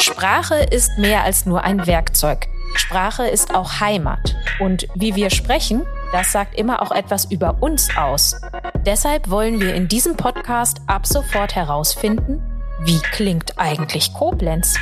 Sprache 0.00 0.54
ist 0.54 0.96
mehr 0.98 1.24
als 1.24 1.44
nur 1.44 1.62
ein 1.62 1.86
Werkzeug. 1.86 2.48
Sprache 2.74 3.26
ist 3.26 3.54
auch 3.54 3.80
Heimat. 3.80 4.34
Und 4.58 4.88
wie 4.94 5.14
wir 5.14 5.30
sprechen, 5.30 5.86
das 6.12 6.32
sagt 6.32 6.58
immer 6.58 6.80
auch 6.80 6.90
etwas 6.90 7.26
über 7.26 7.62
uns 7.62 7.94
aus. 7.96 8.40
Deshalb 8.86 9.28
wollen 9.28 9.60
wir 9.60 9.74
in 9.74 9.88
diesem 9.88 10.16
Podcast 10.16 10.80
ab 10.86 11.06
sofort 11.06 11.54
herausfinden, 11.54 12.42
wie 12.80 12.98
klingt 12.98 13.58
eigentlich 13.58 14.14
Koblenz? 14.14 14.76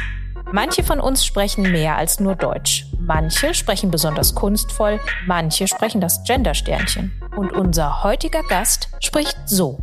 Manche 0.53 0.85
von 0.85 1.01
uns 1.01 1.27
sprechen 1.27 1.71
mehr 1.73 1.97
als 1.97 2.21
nur 2.21 2.37
Deutsch. 2.37 2.87
Manche 2.99 3.55
sprechen 3.55 3.91
besonders 3.91 4.35
kunstvoll, 4.35 5.01
manche 5.27 5.67
sprechen 5.67 6.01
das 6.01 6.23
Gendersternchen. 6.23 7.13
Und 7.37 7.53
unser 7.53 8.05
heutiger 8.05 8.43
Gast 8.45 8.89
spricht 9.01 9.37
so. 9.47 9.83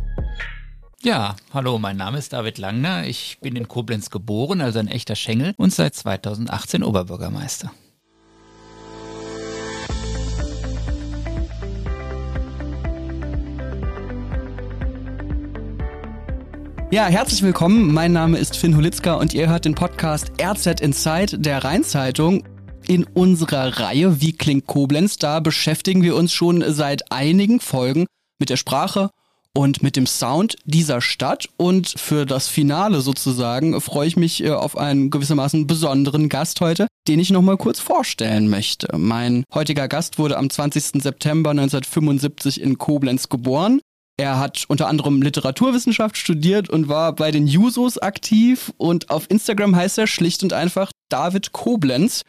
Ja, 1.06 1.36
hallo, 1.54 1.78
mein 1.78 1.96
Name 1.96 2.18
ist 2.18 2.32
David 2.32 2.58
Langner. 2.58 3.06
Ich 3.06 3.38
bin 3.40 3.54
in 3.54 3.68
Koblenz 3.68 4.10
geboren, 4.10 4.60
also 4.60 4.80
ein 4.80 4.88
echter 4.88 5.14
Schengel 5.14 5.54
und 5.56 5.72
seit 5.72 5.94
2018 5.94 6.82
Oberbürgermeister. 6.82 7.70
Ja, 16.90 17.06
herzlich 17.06 17.42
willkommen. 17.42 17.94
Mein 17.94 18.10
Name 18.10 18.38
ist 18.38 18.56
Finn 18.56 18.76
Hulitzka 18.76 19.14
und 19.14 19.32
ihr 19.32 19.48
hört 19.48 19.64
den 19.64 19.76
Podcast 19.76 20.32
RZ 20.42 20.80
Inside 20.80 21.38
der 21.38 21.62
Rheinzeitung. 21.62 22.42
In 22.88 23.04
unserer 23.04 23.78
Reihe 23.78 24.20
Wie 24.20 24.32
klingt 24.32 24.66
Koblenz? 24.66 25.18
Da 25.18 25.38
beschäftigen 25.38 26.02
wir 26.02 26.16
uns 26.16 26.32
schon 26.32 26.64
seit 26.66 27.12
einigen 27.12 27.60
Folgen 27.60 28.06
mit 28.40 28.50
der 28.50 28.56
Sprache 28.56 29.10
und 29.56 29.82
mit 29.82 29.96
dem 29.96 30.06
Sound 30.06 30.56
dieser 30.66 31.00
Stadt. 31.00 31.48
Und 31.56 31.94
für 31.96 32.26
das 32.26 32.46
Finale 32.46 33.00
sozusagen 33.00 33.80
freue 33.80 34.06
ich 34.06 34.16
mich 34.16 34.44
äh, 34.44 34.50
auf 34.50 34.76
einen 34.76 35.08
gewissermaßen 35.08 35.66
besonderen 35.66 36.28
Gast 36.28 36.60
heute, 36.60 36.86
den 37.08 37.18
ich 37.18 37.30
nochmal 37.30 37.56
kurz 37.56 37.80
vorstellen 37.80 38.48
möchte. 38.48 38.94
Mein 38.98 39.44
heutiger 39.54 39.88
Gast 39.88 40.18
wurde 40.18 40.36
am 40.36 40.50
20. 40.50 41.02
September 41.02 41.50
1975 41.50 42.60
in 42.60 42.76
Koblenz 42.76 43.30
geboren. 43.30 43.80
Er 44.18 44.38
hat 44.38 44.64
unter 44.68 44.88
anderem 44.88 45.22
Literaturwissenschaft 45.22 46.18
studiert 46.18 46.68
und 46.68 46.88
war 46.88 47.14
bei 47.14 47.30
den 47.30 47.46
Jusos 47.46 47.96
aktiv 47.96 48.72
und 48.76 49.08
auf 49.08 49.30
Instagram 49.30 49.74
heißt 49.74 49.96
er 49.96 50.06
schlicht 50.06 50.42
und 50.42 50.52
einfach 50.52 50.90
David 51.08 51.52
Koblenz. 51.52 52.24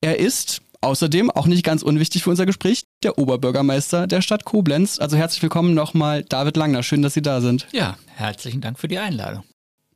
Er 0.00 0.20
ist 0.20 0.62
außerdem, 0.86 1.30
auch 1.32 1.46
nicht 1.46 1.64
ganz 1.64 1.82
unwichtig 1.82 2.22
für 2.22 2.30
unser 2.30 2.46
Gespräch, 2.46 2.84
der 3.02 3.18
Oberbürgermeister 3.18 4.06
der 4.06 4.22
Stadt 4.22 4.44
Koblenz. 4.44 5.00
Also 5.00 5.16
herzlich 5.16 5.42
willkommen 5.42 5.74
nochmal, 5.74 6.22
David 6.22 6.56
Langner. 6.56 6.84
Schön, 6.84 7.02
dass 7.02 7.12
Sie 7.12 7.22
da 7.22 7.40
sind. 7.40 7.66
Ja, 7.72 7.96
herzlichen 8.14 8.60
Dank 8.60 8.78
für 8.78 8.86
die 8.86 8.98
Einladung. 8.98 9.42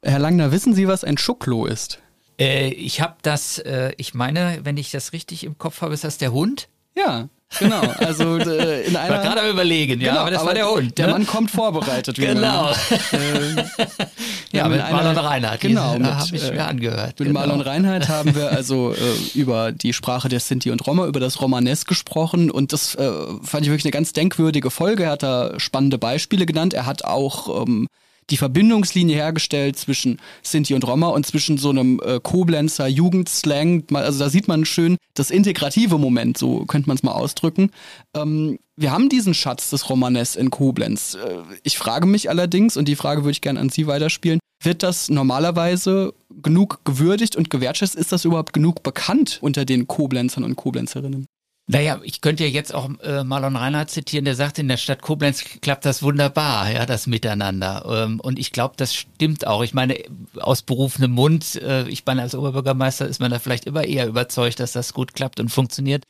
Herr 0.03 0.19
Langner, 0.19 0.51
wissen 0.51 0.75
Sie, 0.75 0.89
was 0.89 1.05
ein 1.05 1.17
Schucklo 1.17 1.67
ist? 1.67 2.01
Äh, 2.41 2.71
ich 2.71 3.01
habe 3.01 3.15
das, 3.23 3.59
äh, 3.59 3.93
ich 3.99 4.15
meine, 4.15 4.61
wenn 4.65 4.77
ich 4.77 4.91
das 4.91 5.13
richtig 5.13 5.45
im 5.45 5.59
Kopf 5.59 5.81
habe, 5.81 5.95
ist 5.95 6.03
das 6.03 6.19
der 6.19 6.33
Hund? 6.33 6.69
Ja, 6.97 7.29
Genau, 7.59 7.81
also 7.99 8.37
äh, 8.39 8.87
in 8.87 8.97
einer. 8.97 9.05
Ich 9.05 9.11
war 9.11 9.23
gerade 9.23 9.41
am 9.43 9.51
Überlegen, 9.51 10.01
ja, 10.01 10.11
genau, 10.11 10.21
aber 10.21 10.31
das 10.31 10.45
war 10.45 10.55
der 10.55 10.71
Hund. 10.71 10.97
Der 10.99 11.07
ne? 11.07 11.13
Mann 11.15 11.27
kommt 11.27 11.51
vorbereitet. 11.51 12.17
wie 12.19 12.27
Genau. 12.27 12.73
Man, 13.11 13.21
äh, 13.21 13.65
ja, 14.61 14.69
mit 14.69 14.81
einer- 14.81 15.03
Marlon 15.03 15.19
Reinhardt. 15.19 15.61
Genau, 15.61 15.99
mit, 15.99 16.07
habe 16.07 16.37
ich 16.37 16.51
mir 16.53 16.65
angehört. 16.67 17.19
Mit 17.19 17.29
genau. 17.29 17.41
Marlon 17.41 17.61
Reinhardt 17.61 18.09
haben 18.09 18.35
wir 18.35 18.51
also 18.51 18.93
äh, 18.93 18.97
über 19.39 19.73
die 19.73 19.93
Sprache 19.93 20.29
der 20.29 20.41
Sinti 20.41 20.71
und 20.71 20.87
Roma, 20.87 21.07
über 21.07 21.21
das 21.21 21.41
Romanes 21.41 21.87
gesprochen 21.87 22.51
und 22.51 22.73
das 22.73 22.95
äh, 22.95 23.11
fand 23.43 23.65
ich 23.65 23.71
wirklich 23.71 23.85
eine 23.85 23.93
ganz 23.93 24.13
denkwürdige 24.13 24.71
Folge. 24.71 25.05
Er 25.05 25.11
hat 25.11 25.23
da 25.23 25.59
spannende 25.59 25.99
Beispiele 25.99 26.47
genannt. 26.47 26.75
Er 26.75 26.87
hat 26.87 27.05
auch 27.05 27.63
ähm, 27.67 27.89
die 28.31 28.37
Verbindungslinie 28.37 29.17
hergestellt 29.17 29.77
zwischen 29.77 30.21
Sinti 30.43 30.75
und 30.75 30.87
Roma 30.87 31.09
und 31.09 31.27
zwischen 31.27 31.59
so 31.59 31.71
einem 31.71 32.01
äh, 32.05 32.21
Koblenzer 32.23 32.87
Jugendslang. 32.87 33.85
Also 33.93 34.19
da 34.19 34.31
sieht 34.31 34.49
man 34.49 34.65
schön 34.65 34.97
das 35.15 35.31
integrative 35.31 35.99
Moment, 35.99 36.39
so 36.39 36.65
könnte 36.67 36.89
man 36.89 36.97
es 36.97 37.03
mal 37.03 37.13
ausdrücken. 37.13 37.71
Ähm, 38.15 38.59
wir 38.77 38.93
haben 38.93 39.09
diesen 39.09 39.35
Schatz 39.35 39.71
des 39.71 39.91
Romanes 39.91 40.37
in 40.37 40.51
Koblenz. 40.51 41.15
Äh, 41.15 41.39
ich 41.63 41.77
frage 41.77 42.07
mich 42.07 42.31
allerdings, 42.31 42.77
und 42.77 42.89
die 42.89 42.97
Frage 42.97 43.23
würde 43.23 43.33
ich 43.33 43.41
gerne 43.41 43.61
an 43.61 43.69
Sie 43.69 43.87
weiterspielen, 43.87 44.41
wird 44.63 44.83
das 44.83 45.09
normalerweise 45.09 46.15
genug 46.43 46.85
gewürdigt 46.85 47.37
und 47.37 47.51
gewertschätzt? 47.51 47.95
Ist 47.95 48.13
das 48.13 48.25
überhaupt 48.25 48.53
genug 48.53 48.83
bekannt 48.83 49.39
unter 49.41 49.65
den 49.65 49.87
Koblenzern 49.87 50.45
und 50.45 50.57
Koblenzerinnen? 50.57 51.27
Naja, 51.73 52.01
ich 52.03 52.21
könnte 52.21 52.43
ja 52.43 52.51
jetzt 52.51 52.75
auch 52.75 52.91
äh, 53.01 53.23
Marlon 53.23 53.55
Reinhardt 53.55 53.91
zitieren, 53.91 54.25
der 54.25 54.35
sagt, 54.35 54.59
in 54.59 54.67
der 54.67 54.77
Stadt 54.77 55.03
Koblenz 55.03 55.45
klappt 55.61 55.85
das 55.85 56.03
wunderbar, 56.03 56.69
ja, 56.69 56.85
das 56.85 57.07
Miteinander. 57.07 57.85
Ähm, 57.89 58.19
und 58.19 58.41
ich 58.41 58.51
glaube, 58.51 58.75
das 58.77 58.93
stimmt 58.93 59.47
auch. 59.47 59.63
Ich 59.63 59.73
meine, 59.73 59.97
aus 60.41 60.63
berufenem 60.63 61.13
Mund, 61.13 61.55
äh, 61.63 61.87
ich 61.89 62.05
meine, 62.05 62.23
als 62.23 62.35
Oberbürgermeister 62.35 63.07
ist 63.07 63.21
man 63.21 63.31
da 63.31 63.39
vielleicht 63.39 63.67
immer 63.67 63.85
eher 63.85 64.09
überzeugt, 64.09 64.59
dass 64.59 64.73
das 64.73 64.93
gut 64.95 65.15
klappt 65.15 65.39
und 65.39 65.51
funktioniert. 65.51 66.07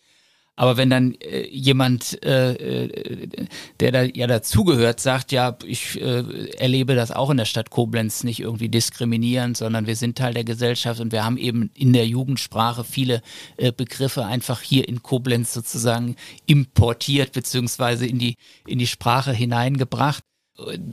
Aber 0.60 0.76
wenn 0.76 0.90
dann 0.90 1.14
äh, 1.14 1.48
jemand, 1.48 2.22
äh, 2.22 2.52
äh, 2.52 3.46
der 3.80 3.92
da 3.92 4.02
ja 4.02 4.26
dazugehört, 4.26 5.00
sagt, 5.00 5.32
ja, 5.32 5.56
ich 5.64 5.98
äh, 5.98 6.50
erlebe 6.58 6.94
das 6.94 7.12
auch 7.12 7.30
in 7.30 7.38
der 7.38 7.46
Stadt 7.46 7.70
Koblenz 7.70 8.24
nicht 8.24 8.40
irgendwie 8.40 8.68
diskriminierend, 8.68 9.56
sondern 9.56 9.86
wir 9.86 9.96
sind 9.96 10.18
Teil 10.18 10.34
der 10.34 10.44
Gesellschaft 10.44 11.00
und 11.00 11.12
wir 11.12 11.24
haben 11.24 11.38
eben 11.38 11.70
in 11.74 11.94
der 11.94 12.06
Jugendsprache 12.06 12.84
viele 12.84 13.22
äh, 13.56 13.72
Begriffe 13.72 14.26
einfach 14.26 14.60
hier 14.60 14.86
in 14.86 15.02
Koblenz 15.02 15.54
sozusagen 15.54 16.16
importiert 16.44 17.32
beziehungsweise 17.32 18.04
in 18.04 18.18
die 18.18 18.36
in 18.66 18.78
die 18.78 18.86
Sprache 18.86 19.32
hineingebracht. 19.32 20.22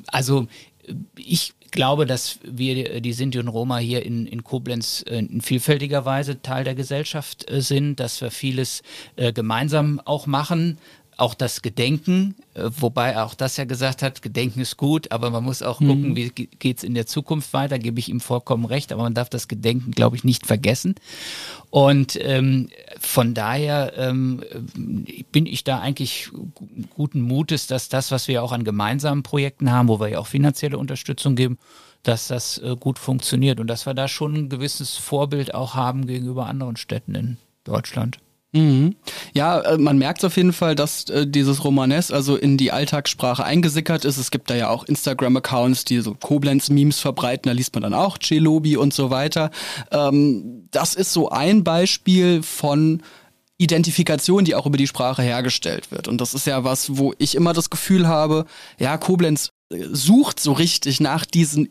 Also 0.08 0.48
ich 1.18 1.54
glaube, 1.72 2.06
dass 2.06 2.40
wir, 2.44 3.02
die 3.02 3.14
Sinti 3.14 3.40
und 3.40 3.48
Roma 3.48 3.78
hier 3.78 4.06
in, 4.06 4.26
in 4.26 4.44
Koblenz 4.44 5.04
äh, 5.08 5.20
in 5.20 5.42
vielfältiger 5.42 6.06
Weise 6.06 6.42
Teil 6.42 6.64
der 6.64 6.76
Gesellschaft 6.76 7.50
äh, 7.50 7.62
sind, 7.62 8.00
dass 8.00 8.22
wir 8.22 8.32
vieles 8.32 8.82
äh, 9.16 9.34
gemeinsam 9.34 10.02
auch 10.04 10.28
machen. 10.28 10.78
Auch 11.20 11.34
das 11.34 11.64
Gedenken, 11.64 12.36
äh, 12.54 12.70
wobei 12.80 13.10
er 13.14 13.26
auch 13.26 13.34
das 13.34 13.58
ja 13.58 13.66
gesagt 13.66 14.04
hat, 14.04 14.22
Gedenken 14.22 14.60
ist 14.60 14.78
gut, 14.78 15.12
aber 15.12 15.32
man 15.32 15.44
muss 15.44 15.64
auch 15.64 15.80
gucken, 15.80 16.16
wie 16.16 16.30
ge- 16.30 16.48
geht's 16.60 16.84
in 16.84 16.94
der 16.94 17.08
Zukunft 17.08 17.54
weiter, 17.54 17.80
gebe 17.80 18.00
ich 18.00 18.10
ihm 18.10 18.20
vollkommen 18.20 18.66
recht, 18.66 18.92
aber 18.94 19.02
man 19.02 19.16
darf 19.16 19.28
das 19.28 19.48
Gedenken, 19.48 19.92
glaube 19.92 20.16
ich, 20.16 20.24
nicht 20.24 20.46
vergessen. 20.46 20.94
Und 21.72 22.20
ähm, 22.22 22.70
von 23.00 23.34
daher 23.34 23.94
ähm, 23.98 24.44
bin 25.32 25.48
ich 25.48 25.64
da 25.64 25.80
eigentlich 25.80 26.30
gu- 26.32 26.68
guten 26.96 27.22
Mutes, 27.22 27.66
dass 27.66 27.90
das, 27.90 28.12
was 28.12 28.28
wir 28.28 28.44
auch 28.44 28.52
an 28.52 28.64
gemeinsamen 28.64 29.24
Projekten 29.24 29.72
haben, 29.72 29.88
wo 29.88 30.00
wir 30.00 30.10
ja 30.10 30.20
auch 30.20 30.28
finanzielle 30.28 30.78
Unterstützung 30.78 31.36
geben, 31.36 31.58
dass 32.04 32.28
das 32.28 32.60
äh, 32.60 32.76
gut 32.80 33.00
funktioniert 33.00 33.60
und 33.60 33.66
dass 33.68 33.88
wir 33.88 33.96
da 33.96 34.08
schon 34.08 34.36
ein 34.36 34.50
gewisses 34.50 34.96
Vorbild 34.98 35.56
auch 35.56 35.74
haben 35.74 36.06
gegenüber 36.06 36.46
anderen 36.46 36.78
Städten 36.78 37.16
in 37.16 37.38
Deutschland. 37.64 38.20
Mhm. 38.54 38.96
Ja, 39.34 39.60
äh, 39.60 39.78
man 39.78 39.98
merkt 39.98 40.24
auf 40.24 40.38
jeden 40.38 40.54
Fall, 40.54 40.76
dass 40.76 41.06
äh, 41.10 41.28
dieses 41.28 41.64
Romanes 41.64 42.12
also 42.12 42.38
in 42.38 42.58
die 42.58 42.72
Alltagssprache 42.72 43.44
eingesickert 43.44 44.06
ist. 44.06 44.18
Es 44.18 44.32
gibt 44.32 44.50
da 44.50 44.56
ja 44.56 44.70
auch 44.70 44.86
Instagram-Accounts, 44.86 45.84
die 45.86 46.00
so 46.00 46.14
Koblenz-Memes 46.14 47.00
verbreiten. 47.00 47.50
Da 47.50 47.54
liest 47.54 47.74
man 47.76 47.84
dann 47.84 47.94
auch 47.94 48.18
Celobi 48.18 48.78
und 48.78 48.94
so 48.94 49.10
weiter. 49.10 49.52
Ähm, 49.92 50.68
das 50.72 50.96
ist 50.96 51.12
so 51.12 51.30
ein 51.30 51.64
Beispiel 51.64 52.42
von 52.42 53.04
Identifikation, 53.58 54.46
die 54.46 54.56
auch 54.56 54.66
über 54.66 54.78
die 54.78 54.88
Sprache 54.88 55.24
hergestellt 55.24 55.92
wird. 55.92 56.08
Und 56.08 56.22
das 56.22 56.34
ist 56.34 56.48
ja 56.48 56.64
was, 56.64 56.98
wo 56.98 57.14
ich 57.18 57.36
immer 57.36 57.54
das 57.54 57.70
Gefühl 57.70 58.08
habe, 58.08 58.46
ja, 58.80 58.98
Koblenz 58.98 59.50
äh, 59.72 59.84
sucht 59.92 60.40
so 60.40 60.54
richtig 60.54 61.02
nach 61.02 61.26
diesen 61.26 61.66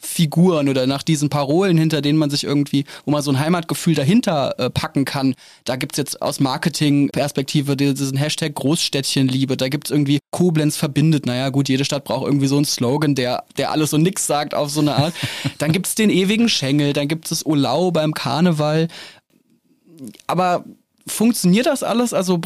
Identifikationsfiguren 0.00 0.68
oder 0.68 0.86
nach 0.86 1.02
diesen 1.02 1.28
Parolen, 1.28 1.78
hinter 1.78 2.00
denen 2.00 2.18
man 2.18 2.30
sich 2.30 2.44
irgendwie, 2.44 2.84
wo 3.04 3.10
man 3.10 3.22
so 3.22 3.30
ein 3.30 3.38
Heimatgefühl 3.38 3.94
dahinter 3.94 4.54
äh, 4.58 4.70
packen 4.70 5.04
kann. 5.04 5.34
Da 5.64 5.76
gibt's 5.76 5.98
jetzt 5.98 6.20
aus 6.22 6.40
Marketing-Perspektive 6.40 7.76
diesen 7.76 8.16
Hashtag 8.16 8.54
Großstädtchenliebe. 8.54 9.56
Da 9.56 9.68
gibt's 9.68 9.90
irgendwie 9.90 10.18
Koblenz 10.30 10.76
verbindet. 10.76 11.26
Naja, 11.26 11.50
gut, 11.50 11.68
jede 11.68 11.84
Stadt 11.84 12.04
braucht 12.04 12.26
irgendwie 12.26 12.46
so 12.46 12.56
einen 12.56 12.64
Slogan, 12.64 13.14
der, 13.14 13.44
der 13.56 13.70
alles 13.70 13.92
und 13.92 14.02
nix 14.02 14.26
sagt 14.26 14.54
auf 14.54 14.70
so 14.70 14.80
eine 14.80 14.96
Art. 14.96 15.14
Dann 15.58 15.72
gibt's 15.72 15.94
den 15.94 16.10
ewigen 16.10 16.48
Schengel, 16.48 16.92
dann 16.92 17.08
gibt 17.08 17.30
es 17.30 17.44
Olau 17.44 17.90
beim 17.90 18.14
Karneval 18.14 18.88
aber 20.26 20.64
funktioniert 21.06 21.66
das 21.66 21.82
alles? 21.82 22.12
Also 22.12 22.40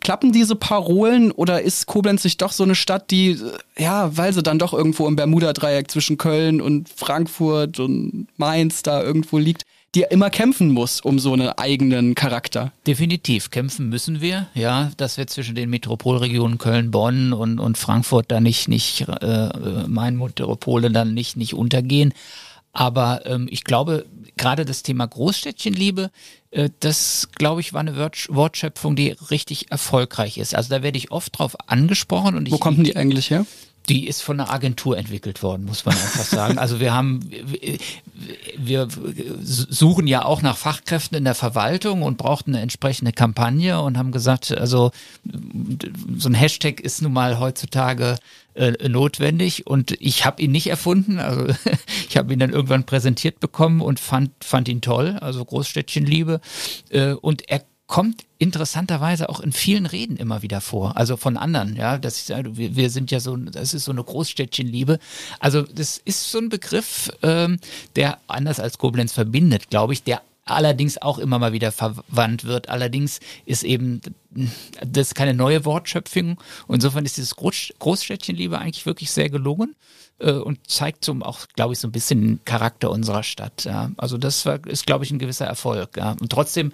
klappen 0.00 0.32
diese 0.32 0.56
Parolen 0.56 1.30
oder 1.30 1.62
ist 1.62 1.86
Koblenz 1.86 2.24
nicht 2.24 2.40
doch 2.42 2.52
so 2.52 2.64
eine 2.64 2.74
Stadt, 2.74 3.10
die, 3.10 3.38
ja, 3.78 4.16
weil 4.16 4.32
sie 4.32 4.42
dann 4.42 4.58
doch 4.58 4.72
irgendwo 4.72 5.06
im 5.06 5.16
Bermuda-Dreieck 5.16 5.90
zwischen 5.90 6.18
Köln 6.18 6.60
und 6.60 6.88
Frankfurt 6.88 7.78
und 7.80 8.28
Mainz 8.36 8.82
da 8.82 9.02
irgendwo 9.02 9.38
liegt, 9.38 9.64
die 9.94 10.04
immer 10.10 10.28
kämpfen 10.28 10.70
muss 10.70 11.00
um 11.00 11.18
so 11.18 11.32
einen 11.32 11.48
eigenen 11.48 12.14
Charakter? 12.14 12.72
Definitiv 12.86 13.50
kämpfen 13.50 13.88
müssen 13.88 14.20
wir, 14.20 14.46
ja, 14.54 14.90
dass 14.98 15.16
wir 15.16 15.26
zwischen 15.26 15.54
den 15.54 15.70
Metropolregionen 15.70 16.58
Köln, 16.58 16.90
Bonn 16.90 17.32
und, 17.32 17.58
und 17.58 17.78
Frankfurt 17.78 18.30
da 18.30 18.40
nicht, 18.40 18.68
nicht 18.68 19.06
äh, 19.08 19.48
mein 19.86 20.16
Metropole 20.16 20.90
dann 20.90 21.14
nicht, 21.14 21.36
nicht 21.36 21.54
untergehen. 21.54 22.12
Aber 22.74 23.24
ähm, 23.24 23.48
ich 23.50 23.64
glaube, 23.64 24.04
gerade 24.36 24.66
das 24.66 24.82
Thema 24.82 25.06
Großstädtchenliebe, 25.06 26.10
das, 26.80 27.28
glaube 27.34 27.60
ich, 27.60 27.72
war 27.72 27.80
eine 27.80 27.96
Wort 27.96 28.28
Wortschöpfung, 28.30 28.96
die 28.96 29.14
richtig 29.30 29.70
erfolgreich 29.70 30.38
ist. 30.38 30.54
Also 30.54 30.70
da 30.70 30.82
werde 30.82 30.96
ich 30.96 31.10
oft 31.10 31.38
drauf 31.38 31.56
angesprochen 31.68 32.34
und 32.34 32.46
ich, 32.46 32.52
Wo 32.52 32.58
kommt 32.58 32.78
denn 32.78 32.84
die 32.84 32.96
eigentlich 32.96 33.30
her? 33.30 33.44
Die 33.88 34.06
ist 34.06 34.22
von 34.22 34.40
einer 34.40 34.50
Agentur 34.52 34.98
entwickelt 34.98 35.42
worden, 35.42 35.64
muss 35.64 35.84
man 35.84 35.94
einfach 35.94 36.24
sagen. 36.24 36.58
Also 36.58 36.80
wir 36.80 36.92
haben, 36.92 37.28
wir 38.56 38.88
suchen 39.42 40.06
ja 40.06 40.24
auch 40.24 40.42
nach 40.42 40.56
Fachkräften 40.56 41.16
in 41.16 41.24
der 41.24 41.34
Verwaltung 41.34 42.02
und 42.02 42.18
brauchten 42.18 42.54
eine 42.54 42.62
entsprechende 42.62 43.12
Kampagne 43.12 43.80
und 43.80 43.96
haben 43.96 44.12
gesagt, 44.12 44.56
also 44.56 44.90
so 46.16 46.28
ein 46.28 46.34
Hashtag 46.34 46.80
ist 46.80 47.02
nun 47.02 47.12
mal 47.12 47.38
heutzutage 47.38 48.16
äh, 48.54 48.88
notwendig 48.88 49.66
und 49.66 49.92
ich 50.00 50.24
habe 50.24 50.42
ihn 50.42 50.50
nicht 50.50 50.68
erfunden. 50.68 51.18
Also 51.18 51.46
ich 52.08 52.16
habe 52.16 52.32
ihn 52.32 52.38
dann 52.38 52.50
irgendwann 52.50 52.84
präsentiert 52.84 53.40
bekommen 53.40 53.80
und 53.80 54.00
fand, 54.00 54.32
fand 54.42 54.68
ihn 54.68 54.80
toll, 54.80 55.18
also 55.20 55.44
Großstädtchenliebe. 55.44 56.40
Äh, 56.90 57.12
und 57.12 57.48
er 57.48 57.62
kommt 57.86 58.24
interessanterweise 58.38 59.28
auch 59.28 59.40
in 59.40 59.52
vielen 59.52 59.86
Reden 59.86 60.16
immer 60.16 60.42
wieder 60.42 60.60
vor, 60.60 60.96
also 60.96 61.16
von 61.16 61.36
anderen, 61.36 61.76
ja, 61.76 61.98
das 61.98 62.18
ist, 62.18 62.56
wir, 62.56 62.76
wir 62.76 62.90
sind 62.90 63.10
ja 63.10 63.20
so, 63.20 63.36
das 63.36 63.74
ist 63.74 63.84
so 63.84 63.92
eine 63.92 64.02
Großstädtchenliebe. 64.02 64.98
Also 65.38 65.62
das 65.62 66.00
ist 66.04 66.30
so 66.30 66.38
ein 66.38 66.48
Begriff, 66.48 67.10
ähm, 67.22 67.58
der 67.94 68.18
anders 68.26 68.60
als 68.60 68.78
Koblenz 68.78 69.12
verbindet, 69.12 69.70
glaube 69.70 69.92
ich, 69.92 70.02
der 70.02 70.20
allerdings 70.44 71.00
auch 71.00 71.18
immer 71.18 71.38
mal 71.38 71.52
wieder 71.52 71.72
verwandt 71.72 72.44
wird. 72.44 72.68
Allerdings 72.68 73.20
ist 73.46 73.64
eben 73.64 74.00
das 74.80 75.08
ist 75.08 75.14
keine 75.14 75.34
neue 75.34 75.64
Wortschöpfung. 75.64 76.40
Insofern 76.68 77.04
ist 77.04 77.16
dieses 77.16 77.36
Groß 77.36 77.72
Großstädtchenliebe 77.78 78.58
eigentlich 78.58 78.86
wirklich 78.86 79.10
sehr 79.10 79.30
gelungen 79.30 79.74
äh, 80.18 80.32
und 80.32 80.70
zeigt 80.70 81.04
so 81.04 81.16
auch, 81.20 81.46
glaube 81.54 81.72
ich, 81.72 81.78
so 81.78 81.88
ein 81.88 81.92
bisschen 81.92 82.20
den 82.20 82.44
Charakter 82.44 82.90
unserer 82.90 83.22
Stadt. 83.22 83.64
Ja. 83.64 83.90
Also 83.96 84.18
das 84.18 84.44
war, 84.46 84.64
ist, 84.66 84.86
glaube 84.86 85.04
ich, 85.04 85.10
ein 85.10 85.18
gewisser 85.18 85.46
Erfolg. 85.46 85.96
Ja. 85.96 86.12
Und 86.20 86.30
trotzdem 86.30 86.72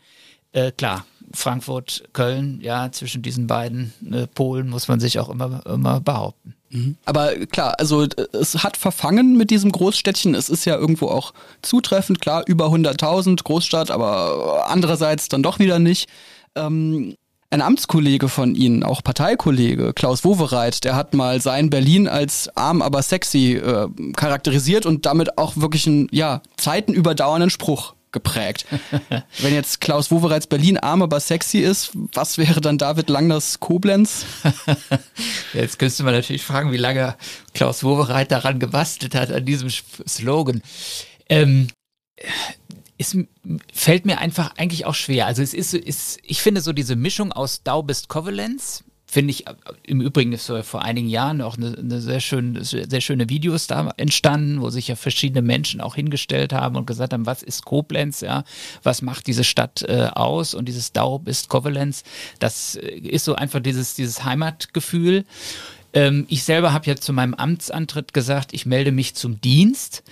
äh, 0.52 0.72
klar, 0.72 1.04
Frankfurt, 1.34 2.04
Köln, 2.12 2.60
ja, 2.60 2.90
zwischen 2.92 3.22
diesen 3.22 3.46
beiden 3.46 3.92
äh, 4.12 4.26
Polen 4.26 4.68
muss 4.68 4.88
man 4.88 5.00
sich 5.00 5.18
auch 5.18 5.28
immer, 5.28 5.64
immer 5.66 6.00
behaupten. 6.00 6.54
Mhm. 6.70 6.96
Aber 7.04 7.34
klar, 7.46 7.74
also 7.78 8.06
es 8.32 8.62
hat 8.62 8.76
verfangen 8.76 9.36
mit 9.36 9.50
diesem 9.50 9.72
Großstädtchen. 9.72 10.34
Es 10.34 10.48
ist 10.48 10.64
ja 10.64 10.76
irgendwo 10.76 11.08
auch 11.08 11.32
zutreffend, 11.62 12.20
klar, 12.20 12.44
über 12.46 12.66
100.000 12.66 13.42
Großstadt, 13.42 13.90
aber 13.90 14.66
andererseits 14.68 15.28
dann 15.28 15.42
doch 15.42 15.58
wieder 15.58 15.78
nicht. 15.78 16.08
Ähm, 16.54 17.16
ein 17.50 17.60
Amtskollege 17.60 18.30
von 18.30 18.54
Ihnen, 18.54 18.82
auch 18.82 19.04
Parteikollege, 19.04 19.92
Klaus 19.92 20.24
Wowereit, 20.24 20.84
der 20.84 20.96
hat 20.96 21.12
mal 21.12 21.38
sein 21.42 21.68
Berlin 21.68 22.08
als 22.08 22.48
arm, 22.56 22.80
aber 22.80 23.02
sexy 23.02 23.54
äh, 23.56 23.88
charakterisiert 24.16 24.86
und 24.86 25.04
damit 25.04 25.36
auch 25.36 25.58
wirklich 25.58 25.86
einen, 25.86 26.08
ja, 26.10 26.40
zeitenüberdauernden 26.56 27.50
Spruch 27.50 27.94
geprägt. 28.12 28.66
Wenn 29.38 29.54
jetzt 29.54 29.80
Klaus 29.80 30.10
Wowereits 30.10 30.46
Berlin 30.46 30.78
arm, 30.78 31.02
aber 31.02 31.20
sexy 31.20 31.58
ist, 31.58 31.92
was 31.94 32.38
wäre 32.38 32.60
dann 32.60 32.78
David 32.78 33.08
Langners 33.08 33.60
Koblenz? 33.60 34.26
jetzt 35.52 35.80
müsste 35.80 36.04
man 36.04 36.14
natürlich 36.14 36.44
fragen, 36.44 36.72
wie 36.72 36.76
lange 36.76 37.16
Klaus 37.54 37.82
Wowereit 37.82 38.30
daran 38.30 38.58
gebastelt 38.58 39.14
hat, 39.14 39.32
an 39.32 39.44
diesem 39.44 39.70
Slogan. 39.70 40.62
Ähm, 41.28 41.68
es 42.98 43.16
fällt 43.72 44.06
mir 44.06 44.18
einfach 44.18 44.56
eigentlich 44.56 44.86
auch 44.86 44.94
schwer. 44.94 45.26
Also 45.26 45.42
es 45.42 45.54
ist, 45.54 45.74
ist 45.74 46.18
ich 46.22 46.42
finde 46.42 46.60
so 46.60 46.72
diese 46.72 46.94
Mischung 46.94 47.32
aus 47.32 47.62
Dau 47.62 47.82
bist 47.82 48.08
Kovalenz 48.08 48.84
finde 49.12 49.32
ich 49.32 49.44
im 49.82 50.00
Übrigen 50.00 50.32
ist 50.32 50.50
vor 50.62 50.82
einigen 50.82 51.06
Jahren 51.06 51.42
auch 51.42 51.58
eine, 51.58 51.76
eine, 51.76 52.00
sehr 52.00 52.20
schöne, 52.20 52.64
sehr 52.64 53.02
schöne 53.02 53.28
Videos 53.28 53.66
da 53.66 53.92
entstanden, 53.98 54.62
wo 54.62 54.70
sich 54.70 54.88
ja 54.88 54.96
verschiedene 54.96 55.42
Menschen 55.42 55.82
auch 55.82 55.96
hingestellt 55.96 56.54
haben 56.54 56.76
und 56.76 56.86
gesagt 56.86 57.12
haben, 57.12 57.26
was 57.26 57.42
ist 57.42 57.66
Koblenz, 57.66 58.22
ja, 58.22 58.44
was 58.82 59.02
macht 59.02 59.26
diese 59.26 59.44
Stadt 59.44 59.82
äh, 59.82 60.08
aus? 60.14 60.54
Und 60.54 60.66
dieses 60.66 60.92
Daub 60.92 61.28
ist 61.28 61.50
Kovalenz, 61.50 62.04
das 62.38 62.76
äh, 62.76 62.88
ist 62.88 63.26
so 63.26 63.34
einfach 63.34 63.60
dieses, 63.60 63.94
dieses 63.94 64.24
Heimatgefühl. 64.24 65.26
Ähm, 65.92 66.26
ich 66.28 66.44
selber 66.44 66.72
habe 66.72 66.86
ja 66.86 66.96
zu 66.96 67.12
meinem 67.12 67.34
Amtsantritt 67.34 68.14
gesagt, 68.14 68.52
ich 68.52 68.66
melde 68.66 68.92
mich 68.92 69.14
zum 69.14 69.40
Dienst. 69.40 70.02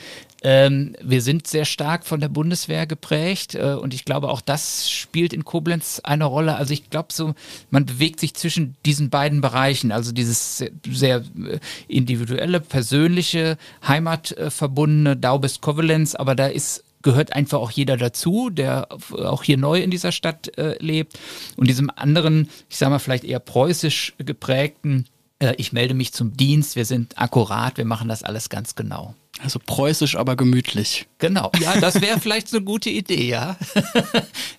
Ähm, 0.42 0.96
wir 1.02 1.20
sind 1.20 1.46
sehr 1.46 1.66
stark 1.66 2.06
von 2.06 2.20
der 2.20 2.28
Bundeswehr 2.28 2.86
geprägt 2.86 3.54
äh, 3.54 3.74
und 3.74 3.92
ich 3.92 4.06
glaube, 4.06 4.30
auch 4.30 4.40
das 4.40 4.90
spielt 4.90 5.32
in 5.32 5.44
Koblenz 5.44 6.00
eine 6.02 6.24
Rolle. 6.24 6.56
Also 6.56 6.72
ich 6.72 6.88
glaube 6.88 7.12
so, 7.12 7.34
man 7.70 7.84
bewegt 7.84 8.20
sich 8.20 8.34
zwischen 8.34 8.74
diesen 8.86 9.10
beiden 9.10 9.42
Bereichen, 9.42 9.92
also 9.92 10.12
dieses 10.12 10.64
sehr, 10.90 11.16
äh, 11.16 11.58
individuelle, 11.88 12.60
persönliche, 12.60 13.58
heimatverbundene 13.86 15.16
Daubest 15.16 15.60
Kovalenz, 15.60 16.14
aber 16.14 16.34
da 16.34 16.46
ist 16.46 16.84
gehört 17.02 17.32
einfach 17.32 17.58
auch 17.58 17.70
jeder 17.70 17.96
dazu, 17.96 18.50
der 18.50 18.88
auch 18.90 19.42
hier 19.42 19.56
neu 19.56 19.80
in 19.80 19.90
dieser 19.90 20.12
Stadt 20.12 20.56
äh, 20.58 20.76
lebt. 20.82 21.18
Und 21.56 21.68
diesem 21.68 21.90
anderen, 21.94 22.50
ich 22.68 22.76
sage 22.76 22.90
mal 22.90 22.98
vielleicht 22.98 23.24
eher 23.24 23.38
preußisch 23.38 24.14
geprägten, 24.18 25.06
äh, 25.40 25.54
ich 25.56 25.72
melde 25.72 25.94
mich 25.94 26.12
zum 26.12 26.36
Dienst, 26.36 26.76
wir 26.76 26.84
sind 26.84 27.18
akkurat, 27.18 27.76
wir 27.76 27.84
machen 27.84 28.08
das 28.08 28.22
alles 28.22 28.48
ganz 28.48 28.76
genau. 28.76 29.14
Also 29.42 29.58
preußisch, 29.64 30.16
aber 30.16 30.36
gemütlich. 30.36 31.06
Genau. 31.18 31.50
Ja, 31.60 31.80
das 31.80 32.00
wäre 32.00 32.20
vielleicht 32.20 32.48
so 32.48 32.58
eine 32.58 32.66
gute 32.66 32.90
Idee, 32.90 33.28
ja. 33.28 33.56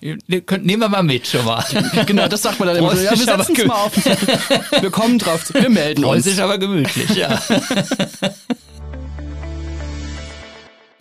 Nehmen 0.00 0.80
wir 0.80 0.88
mal 0.88 1.02
mit 1.02 1.26
schon 1.26 1.44
mal. 1.44 1.64
Genau, 2.06 2.26
das 2.26 2.42
sagt 2.42 2.58
man 2.58 2.68
dann 2.68 2.78
immer 2.78 2.96
so. 2.96 3.02
Ja, 3.02 3.10
wir 3.12 3.18
setzen 3.18 3.54
es 3.56 3.64
mal 3.66 3.74
auf. 3.74 3.94
Wir 3.96 4.90
kommen 4.90 5.18
drauf. 5.18 5.52
Wir 5.54 5.70
melden 5.70 6.02
preußisch, 6.02 6.16
uns. 6.16 6.24
Preußisch, 6.24 6.40
aber 6.40 6.58
gemütlich, 6.58 7.10
ja. 7.10 7.40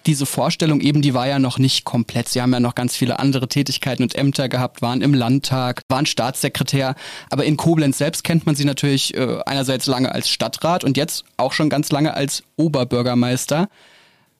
diese 0.05 0.25
Vorstellung 0.25 0.81
eben, 0.81 1.01
die 1.01 1.13
war 1.13 1.27
ja 1.27 1.39
noch 1.39 1.59
nicht 1.59 1.85
komplett. 1.85 2.29
Sie 2.29 2.41
haben 2.41 2.53
ja 2.53 2.59
noch 2.59 2.75
ganz 2.75 2.95
viele 2.95 3.19
andere 3.19 3.47
Tätigkeiten 3.47 4.03
und 4.03 4.15
Ämter 4.15 4.49
gehabt, 4.49 4.81
waren 4.81 5.01
im 5.01 5.13
Landtag, 5.13 5.81
waren 5.89 6.05
Staatssekretär. 6.05 6.95
Aber 7.29 7.45
in 7.45 7.57
Koblenz 7.57 7.97
selbst 7.97 8.23
kennt 8.23 8.45
man 8.45 8.55
sie 8.55 8.65
natürlich 8.65 9.15
äh, 9.15 9.39
einerseits 9.45 9.87
lange 9.87 10.11
als 10.11 10.29
Stadtrat 10.29 10.83
und 10.83 10.97
jetzt 10.97 11.23
auch 11.37 11.53
schon 11.53 11.69
ganz 11.69 11.91
lange 11.91 12.13
als 12.13 12.43
Oberbürgermeister. 12.57 13.69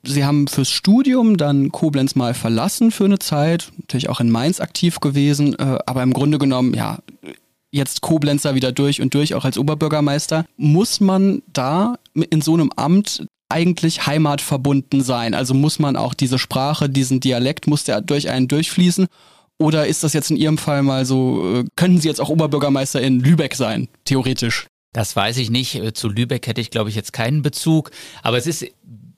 Sie 0.04 0.24
haben 0.24 0.48
fürs 0.48 0.70
Studium 0.70 1.36
dann 1.36 1.70
Koblenz 1.70 2.16
mal 2.16 2.34
verlassen 2.34 2.90
für 2.90 3.04
eine 3.04 3.20
Zeit, 3.20 3.70
natürlich 3.78 4.08
auch 4.08 4.18
in 4.18 4.30
Mainz 4.30 4.58
aktiv 4.58 4.98
gewesen, 4.98 5.56
äh, 5.58 5.78
aber 5.86 6.02
im 6.02 6.12
Grunde 6.12 6.38
genommen, 6.38 6.74
ja, 6.74 6.98
jetzt 7.70 8.02
Koblenzer 8.02 8.54
wieder 8.54 8.72
durch 8.72 9.00
und 9.00 9.14
durch, 9.14 9.34
auch 9.34 9.44
als 9.44 9.58
Oberbürgermeister. 9.58 10.44
Muss 10.56 11.00
man 11.00 11.42
da 11.52 11.96
in 12.14 12.42
so 12.42 12.54
einem 12.54 12.70
Amt 12.76 13.26
eigentlich 13.52 14.06
heimatverbunden 14.06 15.02
sein? 15.02 15.34
Also 15.34 15.54
muss 15.54 15.78
man 15.78 15.96
auch 15.96 16.14
diese 16.14 16.38
Sprache, 16.38 16.88
diesen 16.88 17.20
Dialekt, 17.20 17.66
muss 17.66 17.84
der 17.84 18.00
durch 18.00 18.28
einen 18.30 18.48
durchfließen? 18.48 19.06
Oder 19.58 19.86
ist 19.86 20.02
das 20.02 20.12
jetzt 20.12 20.30
in 20.30 20.36
Ihrem 20.36 20.58
Fall 20.58 20.82
mal 20.82 21.04
so, 21.04 21.60
äh, 21.60 21.64
können 21.76 22.00
Sie 22.00 22.08
jetzt 22.08 22.20
auch 22.20 22.30
Oberbürgermeister 22.30 23.00
in 23.00 23.20
Lübeck 23.20 23.54
sein, 23.54 23.88
theoretisch? 24.04 24.66
Das 24.92 25.14
weiß 25.14 25.36
ich 25.38 25.50
nicht. 25.50 25.76
Äh, 25.76 25.92
zu 25.92 26.08
Lübeck 26.08 26.46
hätte 26.46 26.60
ich, 26.60 26.70
glaube 26.70 26.90
ich, 26.90 26.96
jetzt 26.96 27.12
keinen 27.12 27.42
Bezug. 27.42 27.90
Aber 28.22 28.38
es 28.38 28.46
ist 28.46 28.66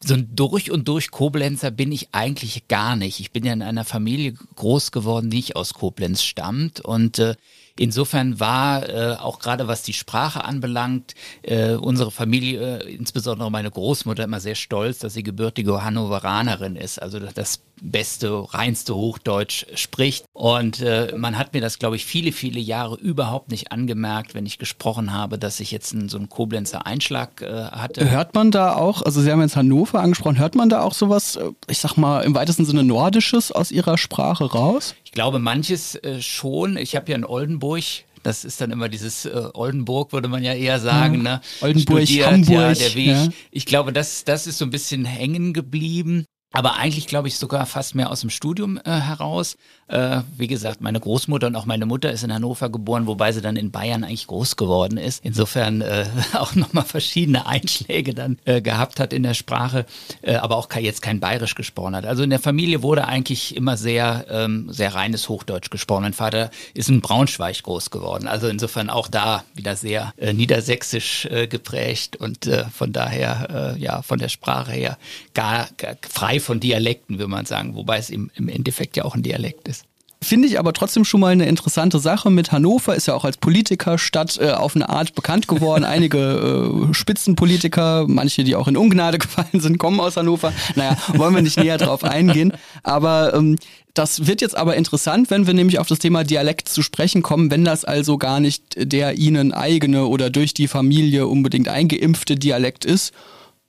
so 0.04 0.14
ein 0.14 0.28
durch 0.34 0.70
und 0.70 0.86
durch 0.86 1.10
Koblenzer 1.10 1.70
bin 1.70 1.92
ich 1.92 2.08
eigentlich 2.12 2.68
gar 2.68 2.94
nicht. 2.94 3.20
Ich 3.20 3.32
bin 3.32 3.44
ja 3.44 3.52
in 3.52 3.62
einer 3.62 3.84
Familie 3.84 4.34
groß 4.56 4.92
geworden, 4.92 5.30
die 5.30 5.38
nicht 5.38 5.56
aus 5.56 5.74
Koblenz 5.74 6.22
stammt. 6.22 6.80
Und 6.80 7.18
äh, 7.18 7.36
Insofern 7.76 8.38
war 8.38 8.88
äh, 8.88 9.16
auch 9.16 9.40
gerade 9.40 9.66
was 9.66 9.82
die 9.82 9.92
Sprache 9.92 10.44
anbelangt, 10.44 11.14
äh, 11.42 11.72
unsere 11.74 12.12
Familie, 12.12 12.78
äh, 12.78 12.94
insbesondere 12.94 13.50
meine 13.50 13.70
Großmutter, 13.70 14.24
immer 14.24 14.38
sehr 14.40 14.54
stolz, 14.54 15.00
dass 15.00 15.14
sie 15.14 15.24
gebürtige 15.24 15.82
Hannoveranerin 15.82 16.76
ist, 16.76 17.02
also 17.02 17.18
das 17.18 17.60
beste, 17.80 18.54
reinste 18.54 18.94
Hochdeutsch 18.94 19.66
spricht. 19.74 20.24
Und 20.32 20.80
äh, 20.80 21.14
man 21.16 21.38
hat 21.38 21.54
mir 21.54 21.60
das, 21.60 21.78
glaube 21.78 21.96
ich, 21.96 22.04
viele, 22.04 22.32
viele 22.32 22.60
Jahre 22.60 22.96
überhaupt 22.96 23.50
nicht 23.50 23.72
angemerkt, 23.72 24.34
wenn 24.34 24.46
ich 24.46 24.58
gesprochen 24.58 25.12
habe, 25.12 25.38
dass 25.38 25.60
ich 25.60 25.70
jetzt 25.70 25.94
einen, 25.94 26.08
so 26.08 26.16
einen 26.16 26.28
Koblenzer 26.28 26.86
Einschlag 26.86 27.42
äh, 27.42 27.64
hatte. 27.64 28.10
Hört 28.10 28.34
man 28.34 28.50
da 28.50 28.74
auch, 28.74 29.02
also 29.02 29.20
Sie 29.20 29.30
haben 29.30 29.40
jetzt 29.40 29.56
Hannover 29.56 30.00
angesprochen, 30.00 30.38
hört 30.38 30.54
man 30.54 30.68
da 30.68 30.82
auch 30.82 30.94
sowas, 30.94 31.36
äh, 31.36 31.50
ich 31.68 31.78
sag 31.78 31.96
mal, 31.96 32.22
im 32.22 32.34
weitesten 32.34 32.64
Sinne 32.64 32.84
Nordisches 32.84 33.52
aus 33.52 33.70
Ihrer 33.70 33.98
Sprache 33.98 34.44
raus? 34.44 34.94
Ich 35.04 35.12
glaube, 35.12 35.38
manches 35.38 35.94
äh, 35.96 36.20
schon. 36.20 36.76
Ich 36.76 36.96
habe 36.96 37.10
ja 37.10 37.16
in 37.16 37.24
Oldenburg 37.24 38.04
das 38.24 38.44
ist 38.44 38.60
dann 38.60 38.70
immer 38.70 38.88
dieses 38.88 39.26
äh, 39.26 39.48
Oldenburg, 39.52 40.12
würde 40.12 40.28
man 40.28 40.42
ja 40.42 40.54
eher 40.54 40.80
sagen. 40.80 41.22
Ne? 41.22 41.40
Oldenburg, 41.60 42.04
Studiert, 42.04 42.32
Hamburg. 42.32 42.50
Ja, 42.50 42.72
der 42.72 42.94
Weg. 42.94 43.06
Ja. 43.08 43.28
Ich 43.50 43.66
glaube, 43.66 43.92
das, 43.92 44.24
das 44.24 44.46
ist 44.46 44.58
so 44.58 44.64
ein 44.64 44.70
bisschen 44.70 45.04
hängen 45.04 45.52
geblieben. 45.52 46.24
Aber 46.54 46.76
eigentlich 46.76 47.08
glaube 47.08 47.26
ich 47.26 47.36
sogar 47.36 47.66
fast 47.66 47.96
mehr 47.96 48.12
aus 48.12 48.20
dem 48.20 48.30
Studium 48.30 48.78
äh, 48.84 48.90
heraus. 48.92 49.56
Äh, 49.88 50.20
wie 50.38 50.46
gesagt, 50.46 50.80
meine 50.80 51.00
Großmutter 51.00 51.48
und 51.48 51.56
auch 51.56 51.66
meine 51.66 51.84
Mutter 51.84 52.12
ist 52.12 52.22
in 52.22 52.32
Hannover 52.32 52.70
geboren, 52.70 53.08
wobei 53.08 53.32
sie 53.32 53.40
dann 53.40 53.56
in 53.56 53.72
Bayern 53.72 54.04
eigentlich 54.04 54.28
groß 54.28 54.54
geworden 54.54 54.96
ist. 54.96 55.24
Insofern 55.24 55.80
äh, 55.80 56.06
auch 56.34 56.54
nochmal 56.54 56.84
verschiedene 56.84 57.46
Einschläge 57.46 58.14
dann 58.14 58.38
äh, 58.44 58.62
gehabt 58.62 59.00
hat 59.00 59.12
in 59.12 59.24
der 59.24 59.34
Sprache, 59.34 59.84
äh, 60.22 60.36
aber 60.36 60.56
auch 60.56 60.72
jetzt 60.76 61.02
kein 61.02 61.18
Bayerisch 61.18 61.56
gesprochen 61.56 61.96
hat. 61.96 62.06
Also 62.06 62.22
in 62.22 62.30
der 62.30 62.38
Familie 62.38 62.82
wurde 62.82 63.08
eigentlich 63.08 63.56
immer 63.56 63.76
sehr, 63.76 64.24
ähm, 64.30 64.68
sehr 64.70 64.94
reines 64.94 65.28
Hochdeutsch 65.28 65.70
gesprochen. 65.70 66.02
Mein 66.02 66.12
Vater 66.12 66.52
ist 66.72 66.88
in 66.88 67.00
Braunschweig 67.00 67.64
groß 67.64 67.90
geworden. 67.90 68.28
Also 68.28 68.46
insofern 68.46 68.90
auch 68.90 69.08
da 69.08 69.42
wieder 69.54 69.74
sehr 69.74 70.14
äh, 70.18 70.32
niedersächsisch 70.32 71.26
äh, 71.26 71.48
geprägt 71.48 72.14
und 72.14 72.46
äh, 72.46 72.64
von 72.66 72.92
daher, 72.92 73.74
äh, 73.76 73.80
ja, 73.80 74.02
von 74.02 74.20
der 74.20 74.28
Sprache 74.28 74.70
her 74.70 74.98
gar, 75.34 75.68
gar 75.76 75.96
frei 76.08 76.38
von 76.44 76.60
Dialekten, 76.60 77.18
würde 77.18 77.30
man 77.30 77.46
sagen, 77.46 77.74
wobei 77.74 77.98
es 77.98 78.10
im, 78.10 78.30
im 78.34 78.48
Endeffekt 78.48 78.96
ja 78.96 79.04
auch 79.04 79.14
ein 79.14 79.22
Dialekt 79.22 79.68
ist. 79.68 79.84
Finde 80.24 80.48
ich 80.48 80.58
aber 80.58 80.72
trotzdem 80.72 81.04
schon 81.04 81.20
mal 81.20 81.32
eine 81.32 81.46
interessante 81.46 81.98
Sache. 81.98 82.30
Mit 82.30 82.50
Hannover 82.50 82.96
ist 82.96 83.06
ja 83.06 83.14
auch 83.14 83.26
als 83.26 83.36
Politikerstadt 83.36 84.38
äh, 84.40 84.52
auf 84.52 84.74
eine 84.74 84.88
Art 84.88 85.14
bekannt 85.14 85.48
geworden. 85.48 85.84
Einige 85.84 86.88
äh, 86.88 86.94
Spitzenpolitiker, 86.94 88.06
manche, 88.08 88.42
die 88.42 88.56
auch 88.56 88.66
in 88.66 88.78
Ungnade 88.78 89.18
gefallen 89.24 89.60
sind, 89.60 89.76
kommen 89.76 90.00
aus 90.00 90.16
Hannover. 90.16 90.54
Naja, 90.76 90.96
wollen 91.08 91.34
wir 91.34 91.42
nicht 91.42 91.58
näher 91.58 91.76
drauf 91.76 92.04
eingehen. 92.04 92.54
Aber 92.82 93.34
ähm, 93.34 93.56
das 93.92 94.26
wird 94.26 94.40
jetzt 94.40 94.56
aber 94.56 94.76
interessant, 94.76 95.30
wenn 95.30 95.46
wir 95.46 95.52
nämlich 95.52 95.78
auf 95.78 95.88
das 95.88 95.98
Thema 95.98 96.24
Dialekt 96.24 96.70
zu 96.70 96.82
sprechen 96.82 97.22
kommen, 97.22 97.50
wenn 97.50 97.64
das 97.64 97.84
also 97.84 98.16
gar 98.16 98.40
nicht 98.40 98.62
der 98.76 99.18
ihnen 99.18 99.52
eigene 99.52 100.06
oder 100.06 100.30
durch 100.30 100.54
die 100.54 100.68
Familie 100.68 101.26
unbedingt 101.26 101.68
eingeimpfte 101.68 102.36
Dialekt 102.36 102.86
ist 102.86 103.12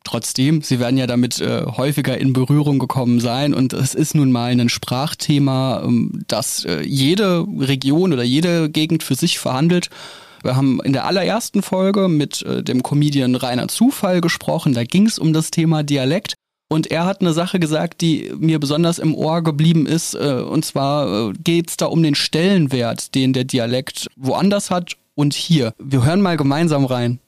Trotzdem, 0.06 0.62
sie 0.62 0.80
werden 0.80 0.98
ja 0.98 1.08
damit 1.08 1.42
äh, 1.42 1.66
häufiger 1.66 2.18
in 2.18 2.32
Berührung 2.32 2.78
gekommen 2.78 3.20
sein 3.20 3.54
und 3.54 3.74
es 3.74 3.96
ist 3.96 4.14
nun 4.14 4.32
mal 4.32 4.52
ein 4.52 4.70
Sprachthema, 4.70 5.82
ähm, 5.84 6.24
das 6.28 6.64
äh, 6.64 6.84
jede 6.84 7.46
Region 7.60 8.14
oder 8.14 8.24
jede 8.24 8.70
Gegend 8.70 9.02
für 9.02 9.16
sich 9.16 9.40
verhandelt. 9.40 9.90
Wir 10.44 10.56
haben 10.56 10.80
in 10.84 10.94
der 10.94 11.06
allerersten 11.06 11.64
Folge 11.64 12.08
mit 12.08 12.44
äh, 12.44 12.64
dem 12.64 12.84
Comedian 12.84 13.34
Rainer 13.34 13.68
Zufall 13.68 14.22
gesprochen, 14.22 14.76
da 14.76 14.84
ging 14.84 15.08
es 15.08 15.18
um 15.18 15.34
das 15.34 15.50
Thema 15.50 15.82
Dialekt. 15.82 16.36
Und 16.68 16.88
er 16.92 17.06
hat 17.06 17.22
eine 17.22 17.34
Sache 17.34 17.60
gesagt, 17.60 18.02
die 18.02 18.32
mir 18.38 18.60
besonders 18.60 19.00
im 19.00 19.14
Ohr 19.14 19.44
geblieben 19.44 19.88
ist. 19.88 20.14
Äh, 20.14 20.44
und 20.48 20.66
zwar 20.66 21.30
äh, 21.30 21.34
geht 21.44 21.70
es 21.70 21.78
da 21.78 21.88
um 21.88 22.04
den 22.04 22.16
Stellenwert, 22.16 23.16
den 23.16 23.34
der 23.34 23.44
Dialekt 23.44 24.08
woanders 24.16 24.70
hat 24.70 24.98
und 25.16 25.34
hier. 25.34 25.74
Wir 25.80 26.06
hören 26.06 26.22
mal 26.22 26.38
gemeinsam 26.38 26.86
rein. 26.86 27.20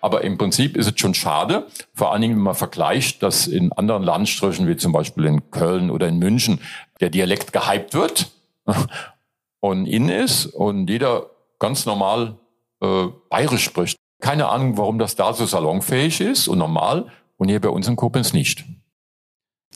Aber 0.00 0.22
im 0.22 0.38
Prinzip 0.38 0.76
ist 0.76 0.86
es 0.86 0.98
schon 0.98 1.14
schade, 1.14 1.66
vor 1.94 2.12
allen 2.12 2.22
Dingen, 2.22 2.36
wenn 2.36 2.42
man 2.42 2.54
vergleicht, 2.54 3.22
dass 3.22 3.46
in 3.46 3.72
anderen 3.72 4.02
Landstrichen, 4.02 4.66
wie 4.66 4.76
zum 4.76 4.92
Beispiel 4.92 5.26
in 5.26 5.50
Köln 5.50 5.90
oder 5.90 6.08
in 6.08 6.18
München, 6.18 6.60
der 7.00 7.10
Dialekt 7.10 7.52
gehypt 7.52 7.94
wird 7.94 8.30
und 9.60 9.86
in 9.86 10.08
ist 10.08 10.46
und 10.46 10.88
jeder 10.88 11.26
ganz 11.58 11.86
normal 11.86 12.38
äh, 12.80 13.06
bayerisch 13.28 13.64
spricht. 13.64 13.96
Keine 14.20 14.48
Ahnung, 14.48 14.76
warum 14.76 14.98
das 14.98 15.16
da 15.16 15.32
so 15.32 15.46
salonfähig 15.46 16.20
ist 16.20 16.48
und 16.48 16.58
normal 16.58 17.06
und 17.36 17.48
hier 17.48 17.60
bei 17.60 17.68
uns 17.68 17.88
in 17.88 17.96
Koblenz 17.96 18.32
nicht. 18.32 18.64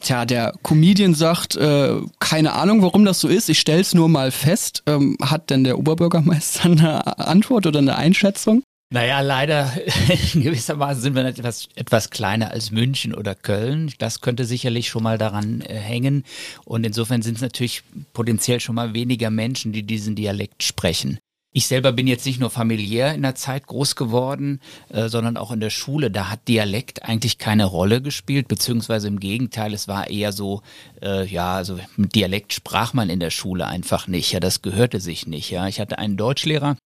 Tja, 0.01 0.27
der 0.27 0.53
Comedian 0.63 1.15
sagt, 1.15 1.57
äh, 1.57 2.01
keine 2.19 2.53
Ahnung, 2.53 2.83
warum 2.83 3.05
das 3.05 3.21
so 3.21 3.29
ist. 3.29 3.49
Ich 3.49 3.61
stell's 3.61 3.95
nur 3.95 4.09
mal 4.09 4.31
fest. 4.31 4.83
Ähm, 4.87 5.17
hat 5.23 5.51
denn 5.51 5.65
der 5.65 5.79
Oberbürgermeister 5.79 6.65
eine 6.65 7.19
Antwort 7.19 7.67
oder 7.67 7.79
eine 7.79 7.97
Einschätzung? 7.97 8.63
Naja, 8.95 9.23
leider 9.23 9.73
in 10.35 10.45
gewisser 10.45 10.79
Weise 10.79 11.01
sind 11.01 11.17
wir 11.17 11.25
etwas, 11.25 11.69
etwas 11.75 12.11
kleiner 12.11 12.53
als 12.53 12.71
München 12.71 13.13
oder 13.13 13.35
Köln. 13.35 13.93
Das 13.99 14.21
könnte 14.21 14.45
sicherlich 14.45 14.89
schon 14.89 15.03
mal 15.03 15.19
daran 15.19 15.63
äh, 15.63 15.75
hängen. 15.75 16.23
Und 16.65 16.87
insofern 16.87 17.21
sind 17.21 17.35
es 17.35 17.43
natürlich 17.43 17.83
potenziell 18.13 18.61
schon 18.61 18.77
mal 18.77 18.95
weniger 18.95 19.31
Menschen, 19.31 19.73
die 19.73 19.83
diesen 19.83 20.15
Dialekt 20.15 20.63
sprechen. 20.63 21.19
Ich 21.53 21.67
selber 21.67 21.91
bin 21.91 22.07
jetzt 22.07 22.25
nicht 22.25 22.39
nur 22.39 22.51
familiär 22.51 23.15
in 23.15 23.23
der 23.23 23.35
Zeit 23.35 23.67
groß 23.67 23.97
geworden, 23.97 24.61
äh, 24.91 25.09
sondern 25.09 25.37
auch 25.39 25.51
in 25.51 25.59
der 25.59 25.71
Schule. 25.71 26.13
Da 26.13 26.31
hat 26.31 26.47
Dialekt 26.47 27.03
eigentlich 27.03 27.39
keine 27.39 27.65
Rolle 27.65 28.01
gespielt, 28.01 28.47
beziehungsweise 28.47 29.09
im 29.09 29.19
Gegenteil, 29.19 29.75
es 29.75 29.89
war 29.89 30.09
eher 30.09 30.31
so, 30.31 30.63
äh, 31.03 31.27
ja, 31.27 31.55
also 31.55 31.81
mit 31.97 32.15
Dialekt 32.15 32.53
sprach 32.53 32.93
man 32.93 33.11
in 33.11 33.19
der 33.19 33.31
Schule 33.31 33.67
einfach 33.67 34.07
nicht. 34.07 34.31
Ja, 34.31 34.39
das 34.39 34.63
gehörte 34.63 35.01
sich 35.01 35.27
nicht. 35.27 35.51
Ja, 35.51 35.67
ich 35.67 35.81
hatte 35.81 35.99
einen 35.99 36.17
Deutschlehrer, 36.17 36.77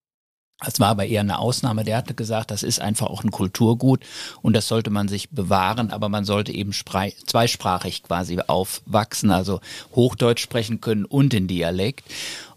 das 0.61 0.81
war 0.81 0.89
aber 0.89 1.07
eher 1.07 1.21
eine 1.21 1.39
Ausnahme. 1.39 1.85
Der 1.85 1.97
hatte 1.97 2.15
gesagt, 2.15 2.51
das 2.51 2.65
ist 2.65 2.81
einfach 2.81 3.07
auch 3.07 3.23
ein 3.23 3.31
Kulturgut 3.31 4.01
und 4.43 4.55
das 4.55 4.67
sollte 4.67 4.91
man 4.91 5.07
sich 5.07 5.31
bewahren, 5.31 5.93
aber 5.93 6.09
man 6.09 6.25
sollte 6.25 6.53
eben 6.53 6.73
zweisprachig 6.73 8.03
quasi 8.03 8.41
aufwachsen, 8.45 9.31
also 9.31 9.61
Hochdeutsch 9.95 10.43
sprechen 10.43 10.81
können 10.81 11.05
und 11.05 11.33
in 11.33 11.47
Dialekt. 11.47 12.05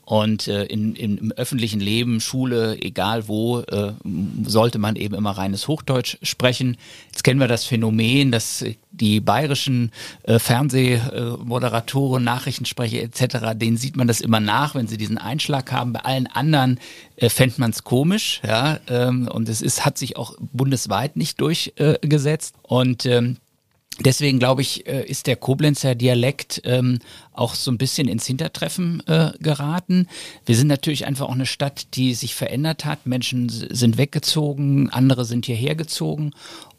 Und 0.05 0.48
äh, 0.48 0.65
in, 0.65 0.96
in, 0.96 1.17
im 1.17 1.31
öffentlichen 1.31 1.79
Leben, 1.79 2.20
Schule, 2.20 2.81
egal 2.81 3.27
wo, 3.27 3.60
äh, 3.60 3.93
sollte 4.43 4.79
man 4.79 4.96
eben 4.96 5.15
immer 5.15 5.31
reines 5.31 5.67
Hochdeutsch 5.67 6.17
sprechen. 6.22 6.77
Jetzt 7.12 7.24
kennen 7.24 7.39
wir 7.39 7.48
das 7.48 7.65
Phänomen, 7.65 8.31
dass 8.31 8.65
die 8.91 9.20
bayerischen 9.20 9.91
äh, 10.24 10.39
Fernsehmoderatoren, 10.39 12.24
Nachrichtensprecher 12.24 13.01
etc., 13.01 13.53
denen 13.55 13.77
sieht 13.77 13.96
man 13.96 14.08
das 14.08 14.22
immer 14.22 14.39
nach, 14.39 14.75
wenn 14.75 14.88
sie 14.88 14.98
diesen 14.98 15.17
Einschlag 15.17 15.72
haben. 15.72 15.93
Bei 15.93 16.01
allen 16.01 16.27
anderen 16.27 16.79
äh, 17.15 17.29
fände 17.29 17.55
man 17.60 17.72
es 17.72 17.84
komisch, 17.84 18.41
ja. 18.46 18.79
Ähm, 18.88 19.27
und 19.27 19.48
es 19.50 19.62
ist, 19.62 19.86
hat 19.86 19.98
sich 19.98 20.17
auch 20.17 20.36
bundesweit 20.39 21.15
nicht 21.15 21.39
durchgesetzt. 21.39 22.55
und 22.63 23.05
ähm, 23.05 23.38
Deswegen 24.00 24.40
glaube 24.40 24.62
ich, 24.62 24.88
äh, 24.88 25.04
ist 25.06 25.28
der 25.28 25.36
Koblenzer 25.36 25.96
Dialekt 25.96 26.62
ähm, 26.66 27.00
auch 27.34 27.54
so 27.56 27.72
ein 27.72 27.78
bisschen 27.78 28.08
ins 28.08 28.26
Hintertreffen 28.26 29.04
äh, 29.06 29.32
geraten. 29.40 30.08
Wir 30.46 30.56
sind 30.56 30.68
natürlich 30.68 31.06
einfach 31.06 31.28
auch 31.28 31.34
eine 31.34 31.46
Stadt, 31.46 31.96
die 31.96 32.14
sich 32.14 32.34
verändert 32.34 32.86
hat. 32.86 33.06
Menschen 33.06 33.50
sind 33.50 33.98
weggezogen, 33.98 34.90
andere 34.90 35.26
sind 35.26 35.46
hierher 35.46 35.76
gezogen. 35.76 36.32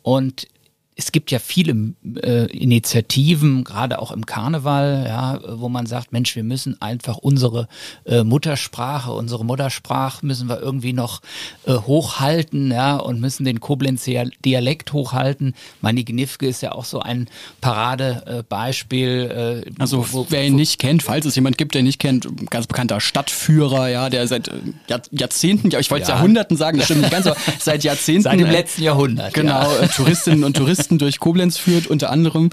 Und 0.02 0.48
es 0.94 1.10
gibt 1.10 1.30
ja 1.30 1.38
viele 1.38 1.94
äh, 2.22 2.46
Initiativen, 2.46 3.64
gerade 3.64 3.98
auch 3.98 4.12
im 4.12 4.26
Karneval, 4.26 5.06
ja, 5.08 5.40
wo 5.58 5.70
man 5.70 5.86
sagt, 5.86 6.12
Mensch, 6.12 6.36
wir 6.36 6.44
müssen 6.44 6.80
einfach 6.82 7.16
unsere 7.16 7.66
äh, 8.04 8.24
Muttersprache, 8.24 9.12
unsere 9.12 9.44
Muttersprache 9.44 10.24
müssen 10.26 10.50
wir 10.50 10.60
irgendwie 10.60 10.92
noch 10.92 11.22
äh, 11.66 11.72
hochhalten, 11.72 12.70
ja, 12.70 12.96
und 12.96 13.20
müssen 13.20 13.44
den 13.44 13.60
Koblenzer 13.60 14.26
Dialekt 14.44 14.92
hochhalten. 14.92 15.54
Manni 15.80 16.04
Gnifke 16.04 16.46
ist 16.46 16.60
ja 16.60 16.72
auch 16.72 16.84
so 16.84 17.00
ein 17.00 17.28
Paradebeispiel. 17.62 19.64
Äh, 19.66 19.70
also 19.78 20.12
wo, 20.12 20.26
wer 20.28 20.46
ihn 20.46 20.56
nicht 20.56 20.78
kennt, 20.78 21.02
falls 21.02 21.24
es 21.24 21.36
jemand 21.36 21.56
gibt, 21.56 21.74
der 21.74 21.80
ihn 21.80 21.86
nicht 21.86 22.00
kennt, 22.00 22.50
ganz 22.50 22.66
bekannter 22.66 23.00
Stadtführer, 23.00 23.88
ja, 23.88 24.10
der 24.10 24.28
seit 24.28 24.48
äh, 24.48 24.52
Jahr, 24.88 25.00
Jahrzehnten, 25.10 25.70
ja, 25.70 25.78
ich 25.78 25.90
wollte 25.90 26.08
ja. 26.08 26.16
Jahrhunderten 26.16 26.58
sagen, 26.58 26.76
das 26.76 26.86
stimmt 26.86 27.00
nicht 27.00 27.12
ganz, 27.12 27.26
aber 27.26 27.36
seit 27.58 27.82
Jahrzehnten. 27.82 28.24
Seit 28.24 28.38
dem 28.38 28.48
äh, 28.48 28.52
letzten 28.52 28.82
Jahrhundert. 28.82 29.32
Genau, 29.32 29.62
ja. 29.80 29.88
Touristinnen 29.88 30.44
und 30.44 30.54
Touristen 30.56 30.81
Touristen 30.82 30.98
durch 30.98 31.20
Koblenz 31.20 31.58
führt, 31.58 31.86
unter 31.86 32.10
anderem. 32.10 32.50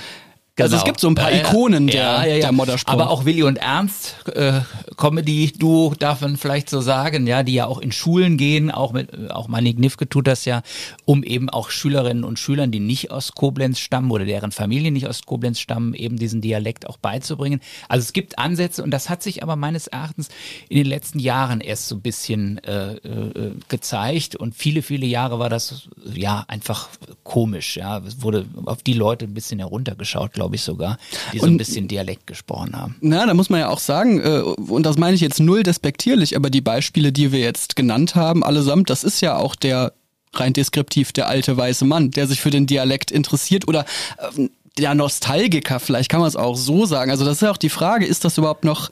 Genau. 0.59 0.65
Also 0.65 0.75
es 0.75 0.81
genau. 0.81 0.91
gibt 0.91 0.99
so 0.99 1.07
ein 1.07 1.15
paar 1.15 1.31
Ikonen 1.31 1.87
der, 1.87 1.95
ja, 1.95 2.25
ja, 2.25 2.35
ja. 2.35 2.39
der 2.41 2.51
Moddersport. 2.51 2.93
Aber 2.93 3.09
auch 3.09 3.25
Willi 3.25 3.43
und 3.43 3.57
Ernst, 3.57 4.15
äh, 4.35 4.59
Comedy-Duo, 4.97 5.93
darf 5.97 6.21
man 6.21 6.37
vielleicht 6.37 6.69
so 6.69 6.81
sagen, 6.81 7.27
ja, 7.27 7.43
die 7.43 7.53
ja 7.53 7.65
auch 7.65 7.79
in 7.79 7.91
Schulen 7.91 8.37
gehen, 8.37 8.69
auch 8.69 8.91
mit, 8.91 9.31
auch 9.31 9.47
Manny 9.47 9.73
Gnifke 9.73 10.09
tut 10.09 10.27
das 10.27 10.45
ja, 10.45 10.61
um 11.05 11.23
eben 11.23 11.49
auch 11.49 11.69
Schülerinnen 11.69 12.23
und 12.23 12.39
Schülern, 12.39 12.71
die 12.71 12.81
nicht 12.81 13.11
aus 13.11 13.33
Koblenz 13.33 13.79
stammen 13.79 14.11
oder 14.11 14.25
deren 14.25 14.51
Familien 14.51 14.93
nicht 14.93 15.07
aus 15.07 15.21
Koblenz 15.25 15.59
stammen, 15.59 15.93
eben 15.93 16.17
diesen 16.17 16.41
Dialekt 16.41 16.87
auch 16.89 16.97
beizubringen. 16.97 17.61
Also 17.87 18.03
es 18.03 18.13
gibt 18.13 18.37
Ansätze 18.37 18.83
und 18.83 18.91
das 18.91 19.09
hat 19.09 19.23
sich 19.23 19.41
aber 19.41 19.55
meines 19.55 19.87
Erachtens 19.87 20.27
in 20.67 20.77
den 20.77 20.87
letzten 20.87 21.19
Jahren 21.19 21.61
erst 21.61 21.87
so 21.87 21.95
ein 21.95 22.01
bisschen 22.01 22.57
äh, 22.63 22.95
äh, 22.95 23.53
gezeigt 23.69 24.35
und 24.35 24.55
viele, 24.55 24.81
viele 24.81 25.05
Jahre 25.05 25.39
war 25.39 25.49
das 25.49 25.87
ja 26.13 26.43
einfach 26.47 26.89
komisch, 27.23 27.77
ja, 27.77 27.99
es 27.99 28.21
wurde 28.21 28.45
auf 28.65 28.83
die 28.83 28.93
Leute 28.93 29.25
ein 29.25 29.33
bisschen 29.33 29.59
heruntergeschaut, 29.59 30.33
glaube 30.33 30.47
ich 30.47 30.48
glaube 30.49 30.55
ich 30.55 30.63
sogar, 30.63 30.97
die 31.31 31.39
so 31.39 31.45
und, 31.45 31.53
ein 31.53 31.57
bisschen 31.57 31.87
Dialekt 31.87 32.25
gesprochen 32.25 32.75
haben. 32.75 32.95
Na, 33.01 33.25
da 33.25 33.33
muss 33.33 33.49
man 33.49 33.59
ja 33.59 33.69
auch 33.69 33.79
sagen, 33.79 34.19
äh, 34.19 34.39
und 34.41 34.83
das 34.83 34.97
meine 34.97 35.15
ich 35.15 35.21
jetzt 35.21 35.39
null 35.39 35.63
despektierlich, 35.63 36.35
aber 36.35 36.49
die 36.49 36.61
Beispiele, 36.61 37.11
die 37.11 37.31
wir 37.31 37.39
jetzt 37.39 37.75
genannt 37.75 38.15
haben, 38.15 38.43
allesamt, 38.43 38.89
das 38.89 39.03
ist 39.03 39.21
ja 39.21 39.37
auch 39.37 39.55
der 39.55 39.93
rein 40.33 40.53
deskriptiv 40.53 41.11
der 41.11 41.27
alte 41.27 41.55
weiße 41.55 41.85
Mann, 41.85 42.11
der 42.11 42.27
sich 42.27 42.41
für 42.41 42.51
den 42.51 42.67
Dialekt 42.67 43.11
interessiert 43.11 43.67
oder 43.67 43.85
äh, 44.17 44.47
der 44.77 44.95
Nostalgiker, 44.95 45.79
vielleicht 45.79 46.09
kann 46.09 46.21
man 46.21 46.29
es 46.29 46.35
auch 46.35 46.55
so 46.55 46.85
sagen. 46.85 47.11
Also 47.11 47.25
das 47.25 47.35
ist 47.35 47.41
ja 47.41 47.51
auch 47.51 47.57
die 47.57 47.69
Frage, 47.69 48.05
ist 48.05 48.23
das 48.25 48.37
überhaupt 48.37 48.63
noch 48.63 48.89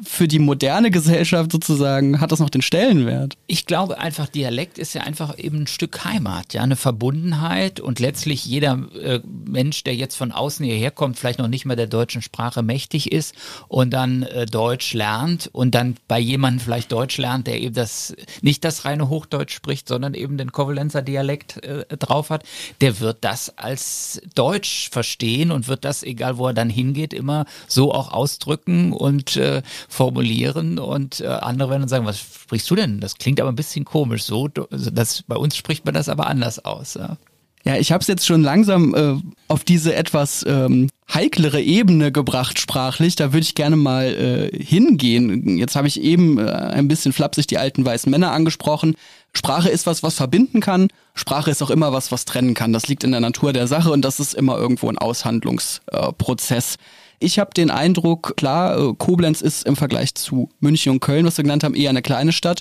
für 0.00 0.28
die 0.28 0.38
moderne 0.38 0.92
Gesellschaft 0.92 1.50
sozusagen, 1.50 2.20
hat 2.20 2.30
das 2.30 2.38
noch 2.38 2.50
den 2.50 2.62
Stellenwert? 2.62 3.36
Ich 3.48 3.66
glaube 3.66 3.98
einfach, 3.98 4.28
Dialekt 4.28 4.78
ist 4.78 4.94
ja 4.94 5.02
einfach 5.02 5.36
eben 5.38 5.62
ein 5.62 5.66
Stück 5.66 6.04
Heimat, 6.04 6.54
ja, 6.54 6.62
eine 6.62 6.76
Verbundenheit 6.76 7.80
und 7.80 7.98
letztlich 7.98 8.44
jeder 8.44 8.78
äh, 9.02 9.20
Mensch, 9.24 9.82
der 9.82 9.96
jetzt 9.96 10.14
von 10.14 10.30
außen 10.30 10.64
hierher 10.64 10.92
kommt, 10.92 11.18
vielleicht 11.18 11.40
noch 11.40 11.48
nicht 11.48 11.64
mal 11.64 11.74
der 11.74 11.88
deutschen 11.88 12.22
Sprache 12.22 12.62
mächtig 12.62 13.10
ist 13.10 13.34
und 13.66 13.90
dann 13.90 14.22
äh, 14.22 14.46
Deutsch 14.46 14.94
lernt 14.94 15.50
und 15.52 15.74
dann 15.74 15.96
bei 16.06 16.20
jemandem 16.20 16.60
vielleicht 16.60 16.92
Deutsch 16.92 17.18
lernt, 17.18 17.48
der 17.48 17.60
eben 17.60 17.74
das, 17.74 18.14
nicht 18.40 18.64
das 18.64 18.84
reine 18.84 19.08
Hochdeutsch 19.08 19.54
spricht, 19.54 19.88
sondern 19.88 20.14
eben 20.14 20.38
den 20.38 20.52
Kovalenzer 20.52 21.02
Dialekt 21.02 21.64
äh, 21.64 21.84
drauf 21.96 22.30
hat, 22.30 22.44
der 22.80 23.00
wird 23.00 23.18
das 23.22 23.58
als 23.58 24.22
Deutsch 24.36 24.90
verstehen 24.90 25.50
und 25.50 25.66
wird 25.66 25.84
das, 25.84 26.04
egal 26.04 26.38
wo 26.38 26.46
er 26.46 26.54
dann 26.54 26.70
hingeht, 26.70 27.12
immer 27.12 27.46
so 27.66 27.92
auch 27.92 28.12
ausdrücken 28.12 28.92
und 28.92 29.36
äh, 29.36 29.62
formulieren 29.88 30.78
und 30.78 31.20
äh, 31.20 31.26
andere 31.26 31.70
werden 31.70 31.82
dann 31.82 31.88
sagen, 31.88 32.06
was 32.06 32.20
sprichst 32.20 32.70
du 32.70 32.76
denn? 32.76 33.00
Das 33.00 33.16
klingt 33.16 33.40
aber 33.40 33.50
ein 33.50 33.56
bisschen 33.56 33.84
komisch 33.84 34.22
so. 34.22 34.46
Das, 34.48 35.24
bei 35.26 35.36
uns 35.36 35.56
spricht 35.56 35.84
man 35.84 35.94
das 35.94 36.08
aber 36.08 36.26
anders 36.26 36.64
aus. 36.64 36.94
Ja. 36.94 37.16
Ja, 37.64 37.76
ich 37.76 37.92
habe 37.92 38.00
es 38.00 38.06
jetzt 38.06 38.26
schon 38.26 38.42
langsam 38.42 38.94
äh, 38.94 39.14
auf 39.48 39.64
diese 39.64 39.94
etwas 39.94 40.44
ähm, 40.48 40.88
heiklere 41.12 41.60
Ebene 41.60 42.12
gebracht 42.12 42.58
sprachlich. 42.58 43.16
Da 43.16 43.32
würde 43.32 43.44
ich 43.44 43.54
gerne 43.54 43.76
mal 43.76 44.06
äh, 44.06 44.64
hingehen. 44.64 45.58
Jetzt 45.58 45.74
habe 45.74 45.88
ich 45.88 46.00
eben 46.00 46.38
äh, 46.38 46.50
ein 46.50 46.88
bisschen 46.88 47.12
flapsig 47.12 47.46
die 47.46 47.58
alten 47.58 47.84
weißen 47.84 48.10
Männer 48.10 48.32
angesprochen. 48.32 48.94
Sprache 49.34 49.68
ist 49.68 49.86
was, 49.86 50.02
was 50.02 50.14
verbinden 50.14 50.60
kann. 50.60 50.88
Sprache 51.14 51.50
ist 51.50 51.62
auch 51.62 51.70
immer 51.70 51.92
was, 51.92 52.12
was 52.12 52.24
trennen 52.24 52.54
kann. 52.54 52.72
Das 52.72 52.86
liegt 52.88 53.04
in 53.04 53.10
der 53.10 53.20
Natur 53.20 53.52
der 53.52 53.66
Sache 53.66 53.90
und 53.90 54.02
das 54.02 54.20
ist 54.20 54.34
immer 54.34 54.56
irgendwo 54.56 54.88
ein 54.88 54.98
Aushandlungsprozess. 54.98 56.76
Ich 57.20 57.38
habe 57.38 57.50
den 57.54 57.70
Eindruck, 57.70 58.36
klar, 58.36 58.78
äh, 58.78 58.94
Koblenz 58.96 59.40
ist 59.40 59.66
im 59.66 59.76
Vergleich 59.76 60.14
zu 60.14 60.48
München 60.60 60.92
und 60.92 61.00
Köln, 61.00 61.26
was 61.26 61.36
wir 61.36 61.42
genannt 61.44 61.64
haben, 61.64 61.74
eher 61.74 61.90
eine 61.90 62.02
kleine 62.02 62.32
Stadt. 62.32 62.60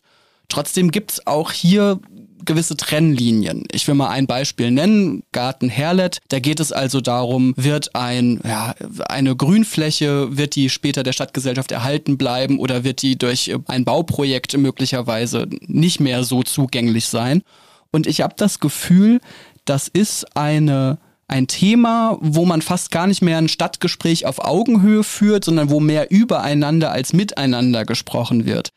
Trotzdem 0.50 0.92
gibt's 0.92 1.28
auch 1.28 1.52
hier 1.52 2.00
gewisse 2.46 2.78
Trennlinien. 2.78 3.66
Ich 3.72 3.88
will 3.88 3.96
mal 3.96 4.10
ein 4.10 4.26
Beispiel 4.26 4.72
nennen, 4.72 5.24
Garten 5.32 5.70
Herlet. 5.70 6.20
Da 6.30 6.40
geht 6.40 6.60
es 6.60 6.72
also 6.72 7.02
darum, 7.02 7.54
wird 7.58 7.94
ein, 7.96 8.40
ja, 8.44 8.74
eine 9.10 9.36
Grünfläche, 9.36 10.38
wird 10.38 10.56
die 10.56 10.70
später 10.70 11.04
der 11.04 11.14
Stadtgesellschaft 11.14 11.72
erhalten 11.72 12.18
bleiben 12.18 12.60
oder 12.60 12.84
wird 12.84 13.02
die 13.02 13.18
durch 13.18 13.54
ein 13.68 13.86
Bauprojekt 13.86 14.58
möglicherweise 14.58 15.48
nicht 15.62 16.00
mehr 16.00 16.24
so 16.24 16.42
zugänglich 16.44 17.08
sein? 17.08 17.44
Und 17.92 18.08
ich 18.08 18.22
habe 18.22 18.36
das 18.38 18.60
Gefühl, 18.60 19.20
das 19.66 19.88
ist 19.88 20.38
eine 20.38 20.98
ein 21.28 21.48
Thema, 21.48 22.18
wo 22.22 22.46
man 22.46 22.62
fast 22.62 22.92
gar 22.92 23.08
nicht 23.08 23.22
mehr 23.22 23.38
ein 23.38 23.50
Stadtgespräch 23.50 24.26
auf 24.26 24.44
Augenhöhe 24.44 25.04
führt, 25.04 25.44
sondern 25.44 25.70
wo 25.70 25.80
mehr 25.80 26.10
übereinander 26.10 26.92
als 26.92 27.14
miteinander 27.14 27.86
gesprochen 27.86 28.46
wird. 28.46 28.72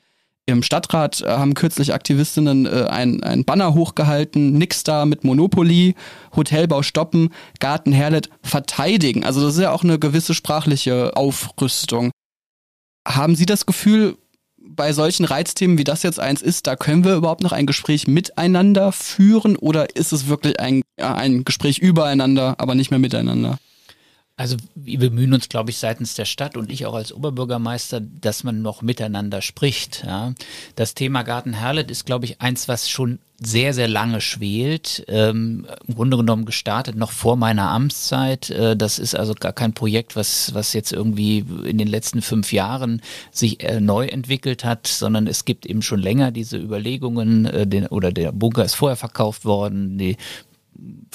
Im 0.46 0.62
Stadtrat 0.62 1.20
äh, 1.20 1.28
haben 1.28 1.54
kürzlich 1.54 1.94
Aktivistinnen 1.94 2.66
äh, 2.66 2.86
ein, 2.88 3.22
ein 3.22 3.44
Banner 3.44 3.74
hochgehalten, 3.74 4.54
nix 4.54 4.82
da 4.82 5.06
mit 5.06 5.22
Monopoly, 5.22 5.94
Hotelbau 6.34 6.82
stoppen, 6.82 7.30
Garten 7.60 7.92
Herlet 7.92 8.30
verteidigen. 8.42 9.24
Also 9.24 9.40
das 9.40 9.54
ist 9.54 9.60
ja 9.60 9.70
auch 9.70 9.84
eine 9.84 9.98
gewisse 9.98 10.34
sprachliche 10.34 11.16
Aufrüstung. 11.16 12.10
Haben 13.06 13.36
Sie 13.36 13.46
das 13.46 13.64
Gefühl, 13.64 14.16
bei 14.60 14.92
solchen 14.92 15.24
Reizthemen 15.24 15.78
wie 15.78 15.84
das 15.84 16.02
jetzt 16.02 16.20
eins 16.20 16.42
ist, 16.42 16.66
da 16.66 16.76
können 16.76 17.04
wir 17.04 17.16
überhaupt 17.16 17.42
noch 17.42 17.52
ein 17.52 17.66
Gespräch 17.66 18.06
miteinander 18.06 18.92
führen 18.92 19.56
oder 19.56 19.96
ist 19.96 20.12
es 20.12 20.28
wirklich 20.28 20.60
ein, 20.60 20.82
ein 20.96 21.44
Gespräch 21.44 21.78
übereinander, 21.78 22.54
aber 22.58 22.74
nicht 22.74 22.90
mehr 22.90 22.98
miteinander? 22.98 23.58
Also 24.40 24.56
wir 24.74 24.98
bemühen 24.98 25.34
uns, 25.34 25.50
glaube 25.50 25.68
ich, 25.68 25.76
seitens 25.76 26.14
der 26.14 26.24
Stadt 26.24 26.56
und 26.56 26.72
ich 26.72 26.86
auch 26.86 26.94
als 26.94 27.12
Oberbürgermeister, 27.12 28.00
dass 28.00 28.42
man 28.42 28.62
noch 28.62 28.80
miteinander 28.80 29.42
spricht. 29.42 30.02
Ja. 30.06 30.32
Das 30.76 30.94
Thema 30.94 31.24
Garten 31.24 31.52
Herlet 31.52 31.90
ist, 31.90 32.06
glaube 32.06 32.24
ich, 32.24 32.40
eins, 32.40 32.66
was 32.66 32.88
schon 32.88 33.18
sehr, 33.38 33.74
sehr 33.74 33.86
lange 33.86 34.22
schwelt. 34.22 35.04
Ähm, 35.08 35.66
Im 35.86 35.94
Grunde 35.94 36.16
genommen 36.16 36.46
gestartet 36.46 36.96
noch 36.96 37.12
vor 37.12 37.36
meiner 37.36 37.68
Amtszeit. 37.68 38.48
Äh, 38.48 38.78
das 38.78 38.98
ist 38.98 39.14
also 39.14 39.34
gar 39.34 39.52
kein 39.52 39.74
Projekt, 39.74 40.16
was, 40.16 40.54
was 40.54 40.72
jetzt 40.72 40.92
irgendwie 40.94 41.44
in 41.66 41.76
den 41.76 41.88
letzten 41.88 42.22
fünf 42.22 42.50
Jahren 42.50 43.02
sich 43.30 43.62
äh, 43.62 43.78
neu 43.78 44.06
entwickelt 44.06 44.64
hat, 44.64 44.86
sondern 44.86 45.26
es 45.26 45.44
gibt 45.44 45.66
eben 45.66 45.82
schon 45.82 46.00
länger 46.00 46.30
diese 46.30 46.56
Überlegungen, 46.56 47.44
äh, 47.44 47.66
den, 47.66 47.88
oder 47.88 48.10
der 48.10 48.32
Bunker 48.32 48.64
ist 48.64 48.74
vorher 48.74 48.96
verkauft 48.96 49.44
worden, 49.44 49.98
die 49.98 50.16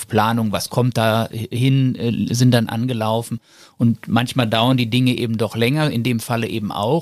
Planung, 0.08 0.52
was 0.52 0.70
kommt 0.70 0.98
da 0.98 1.28
hin, 1.30 1.96
äh, 1.96 2.34
sind 2.34 2.52
dann 2.52 2.70
angelaufen. 2.70 3.40
Und 3.78 4.08
manchmal 4.08 4.48
dauern 4.48 4.78
die 4.78 4.90
Dinge 4.90 5.18
eben 5.18 5.38
doch 5.38 5.56
länger, 5.56 5.90
in 5.90 6.04
dem 6.04 6.20
Falle 6.20 6.48
eben 6.48 6.72
auch. 6.72 7.02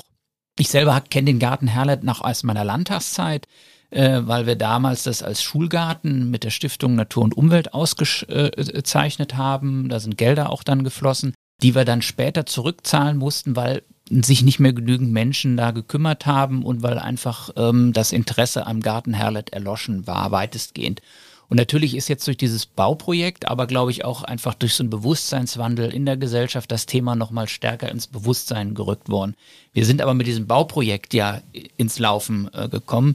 Ich 0.58 0.68
selber 0.68 1.00
kenne 1.00 1.26
den 1.26 1.38
Garten 1.38 1.66
Herlet 1.66 2.04
noch 2.04 2.20
aus 2.20 2.44
meiner 2.44 2.64
Landtagszeit, 2.64 3.46
äh, 3.90 4.20
weil 4.24 4.46
wir 4.46 4.56
damals 4.56 5.02
das 5.02 5.22
als 5.22 5.42
Schulgarten 5.42 6.30
mit 6.30 6.44
der 6.44 6.50
Stiftung 6.50 6.94
Natur 6.94 7.24
und 7.24 7.36
Umwelt 7.36 7.74
ausgezeichnet 7.74 9.36
haben. 9.36 9.88
Da 9.88 10.00
sind 10.00 10.16
Gelder 10.16 10.50
auch 10.50 10.62
dann 10.62 10.84
geflossen, 10.84 11.34
die 11.62 11.74
wir 11.74 11.84
dann 11.84 12.02
später 12.02 12.46
zurückzahlen 12.46 13.16
mussten, 13.16 13.56
weil 13.56 13.82
sich 14.08 14.42
nicht 14.42 14.60
mehr 14.60 14.72
genügend 14.72 15.12
Menschen 15.12 15.56
da 15.56 15.70
gekümmert 15.70 16.26
haben 16.26 16.62
und 16.62 16.82
weil 16.82 16.98
einfach 16.98 17.50
ähm, 17.56 17.92
das 17.92 18.12
Interesse 18.12 18.66
am 18.66 18.80
Garten 18.80 19.14
Herlet 19.14 19.50
erloschen 19.50 20.06
war, 20.06 20.30
weitestgehend. 20.30 21.00
Und 21.48 21.56
natürlich 21.56 21.94
ist 21.94 22.08
jetzt 22.08 22.26
durch 22.26 22.36
dieses 22.36 22.66
Bauprojekt, 22.66 23.48
aber 23.48 23.66
glaube 23.66 23.90
ich 23.90 24.04
auch 24.04 24.22
einfach 24.22 24.54
durch 24.54 24.74
so 24.74 24.82
einen 24.82 24.90
Bewusstseinswandel 24.90 25.92
in 25.92 26.06
der 26.06 26.16
Gesellschaft 26.16 26.70
das 26.72 26.86
Thema 26.86 27.14
nochmal 27.14 27.48
stärker 27.48 27.90
ins 27.90 28.06
Bewusstsein 28.06 28.74
gerückt 28.74 29.08
worden. 29.08 29.34
Wir 29.72 29.84
sind 29.84 30.00
aber 30.00 30.14
mit 30.14 30.26
diesem 30.26 30.46
Bauprojekt 30.46 31.14
ja 31.14 31.42
ins 31.76 31.98
Laufen 31.98 32.50
äh, 32.54 32.68
gekommen. 32.68 33.14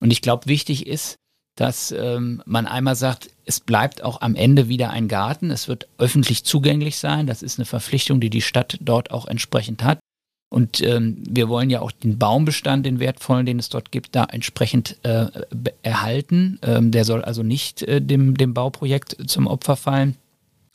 Und 0.00 0.10
ich 0.10 0.22
glaube, 0.22 0.46
wichtig 0.46 0.86
ist, 0.86 1.16
dass 1.56 1.92
ähm, 1.92 2.42
man 2.46 2.66
einmal 2.66 2.96
sagt, 2.96 3.30
es 3.44 3.60
bleibt 3.60 4.02
auch 4.02 4.20
am 4.20 4.34
Ende 4.34 4.68
wieder 4.68 4.90
ein 4.90 5.08
Garten. 5.08 5.50
Es 5.50 5.68
wird 5.68 5.88
öffentlich 5.98 6.44
zugänglich 6.44 6.98
sein. 6.98 7.26
Das 7.26 7.42
ist 7.42 7.58
eine 7.58 7.66
Verpflichtung, 7.66 8.20
die 8.20 8.30
die 8.30 8.42
Stadt 8.42 8.78
dort 8.80 9.10
auch 9.10 9.26
entsprechend 9.26 9.84
hat. 9.84 9.98
Und 10.54 10.80
ähm, 10.82 11.16
wir 11.28 11.48
wollen 11.48 11.68
ja 11.68 11.80
auch 11.80 11.90
den 11.90 12.16
Baumbestand, 12.16 12.86
den 12.86 13.00
wertvollen, 13.00 13.44
den 13.44 13.58
es 13.58 13.70
dort 13.70 13.90
gibt, 13.90 14.14
da 14.14 14.22
entsprechend 14.22 14.98
äh, 15.02 15.26
erhalten. 15.82 16.60
Ähm, 16.62 16.92
der 16.92 17.04
soll 17.04 17.24
also 17.24 17.42
nicht 17.42 17.82
äh, 17.82 18.00
dem, 18.00 18.36
dem 18.36 18.54
Bauprojekt 18.54 19.16
zum 19.28 19.48
Opfer 19.48 19.74
fallen. 19.74 20.14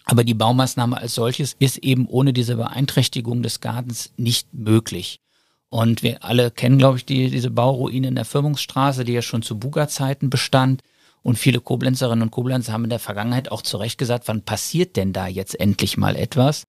Aber 0.04 0.26
die 0.26 0.34
Baumaßnahme 0.34 0.98
als 0.98 1.16
solches 1.16 1.56
ist 1.60 1.78
eben 1.78 2.08
ohne 2.08 2.34
diese 2.34 2.58
Beeinträchtigung 2.58 3.42
des 3.42 3.62
Gartens 3.62 4.12
nicht 4.18 4.54
möglich. 4.54 5.22
Und 5.70 6.04
wir 6.04 6.26
alle 6.26 6.52
kennen, 6.52 6.78
glaube 6.78 6.98
ich, 6.98 7.06
die, 7.06 7.30
diese 7.30 7.50
Bauruine 7.50 8.10
in 8.10 8.16
der 8.16 8.26
Firmungsstraße, 8.26 9.06
die 9.06 9.14
ja 9.14 9.22
schon 9.22 9.44
zu 9.44 9.58
Buga-Zeiten 9.60 10.30
bestand. 10.30 10.82
Und 11.24 11.40
viele 11.40 11.62
Koblenzerinnen 11.62 12.24
und 12.24 12.32
Koblenzer 12.32 12.74
haben 12.74 12.84
in 12.84 12.90
der 12.90 13.00
Vergangenheit 13.00 13.50
auch 13.50 13.62
zu 13.62 13.78
Recht 13.78 13.98
gesagt, 13.98 14.28
wann 14.28 14.42
passiert 14.42 14.98
denn 14.98 15.14
da 15.14 15.28
jetzt 15.28 15.58
endlich 15.58 15.96
mal 15.96 16.18
etwas? 16.18 16.64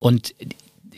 Und 0.00 0.34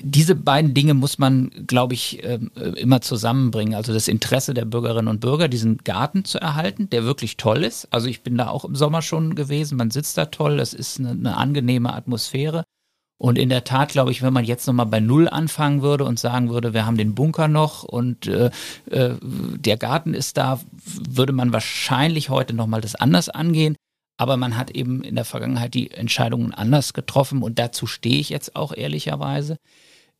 diese 0.02 0.34
beiden 0.34 0.74
Dinge 0.74 0.94
muss 0.94 1.18
man, 1.18 1.50
glaube 1.66 1.94
ich, 1.94 2.24
ähm, 2.24 2.50
immer 2.76 3.00
zusammenbringen. 3.00 3.74
Also 3.74 3.92
das 3.92 4.08
Interesse 4.08 4.54
der 4.54 4.64
Bürgerinnen 4.64 5.08
und 5.08 5.20
Bürger, 5.20 5.48
diesen 5.48 5.78
Garten 5.78 6.24
zu 6.24 6.38
erhalten, 6.38 6.88
der 6.90 7.04
wirklich 7.04 7.36
toll 7.36 7.64
ist. 7.64 7.88
Also 7.92 8.08
ich 8.08 8.22
bin 8.22 8.36
da 8.36 8.48
auch 8.48 8.64
im 8.64 8.74
Sommer 8.74 9.02
schon 9.02 9.34
gewesen, 9.34 9.76
man 9.76 9.90
sitzt 9.90 10.16
da 10.16 10.26
toll, 10.26 10.56
das 10.56 10.74
ist 10.74 10.98
eine, 10.98 11.10
eine 11.10 11.36
angenehme 11.36 11.92
Atmosphäre. 11.92 12.64
Und 13.18 13.36
in 13.36 13.50
der 13.50 13.64
Tat, 13.64 13.90
glaube 13.90 14.12
ich, 14.12 14.22
wenn 14.22 14.32
man 14.32 14.46
jetzt 14.46 14.66
nochmal 14.66 14.86
bei 14.86 14.98
Null 14.98 15.28
anfangen 15.28 15.82
würde 15.82 16.04
und 16.04 16.18
sagen 16.18 16.48
würde, 16.48 16.72
wir 16.72 16.86
haben 16.86 16.96
den 16.96 17.14
Bunker 17.14 17.48
noch 17.48 17.82
und 17.82 18.26
äh, 18.26 18.50
äh, 18.90 19.16
der 19.20 19.76
Garten 19.76 20.14
ist 20.14 20.38
da, 20.38 20.58
würde 21.06 21.34
man 21.34 21.52
wahrscheinlich 21.52 22.30
heute 22.30 22.54
nochmal 22.54 22.80
das 22.80 22.94
anders 22.94 23.28
angehen. 23.28 23.76
Aber 24.20 24.36
man 24.36 24.58
hat 24.58 24.70
eben 24.72 25.02
in 25.02 25.14
der 25.14 25.24
Vergangenheit 25.24 25.72
die 25.72 25.92
Entscheidungen 25.92 26.52
anders 26.52 26.92
getroffen 26.92 27.42
und 27.42 27.58
dazu 27.58 27.86
stehe 27.86 28.20
ich 28.20 28.28
jetzt 28.28 28.54
auch 28.54 28.74
ehrlicherweise. 28.76 29.56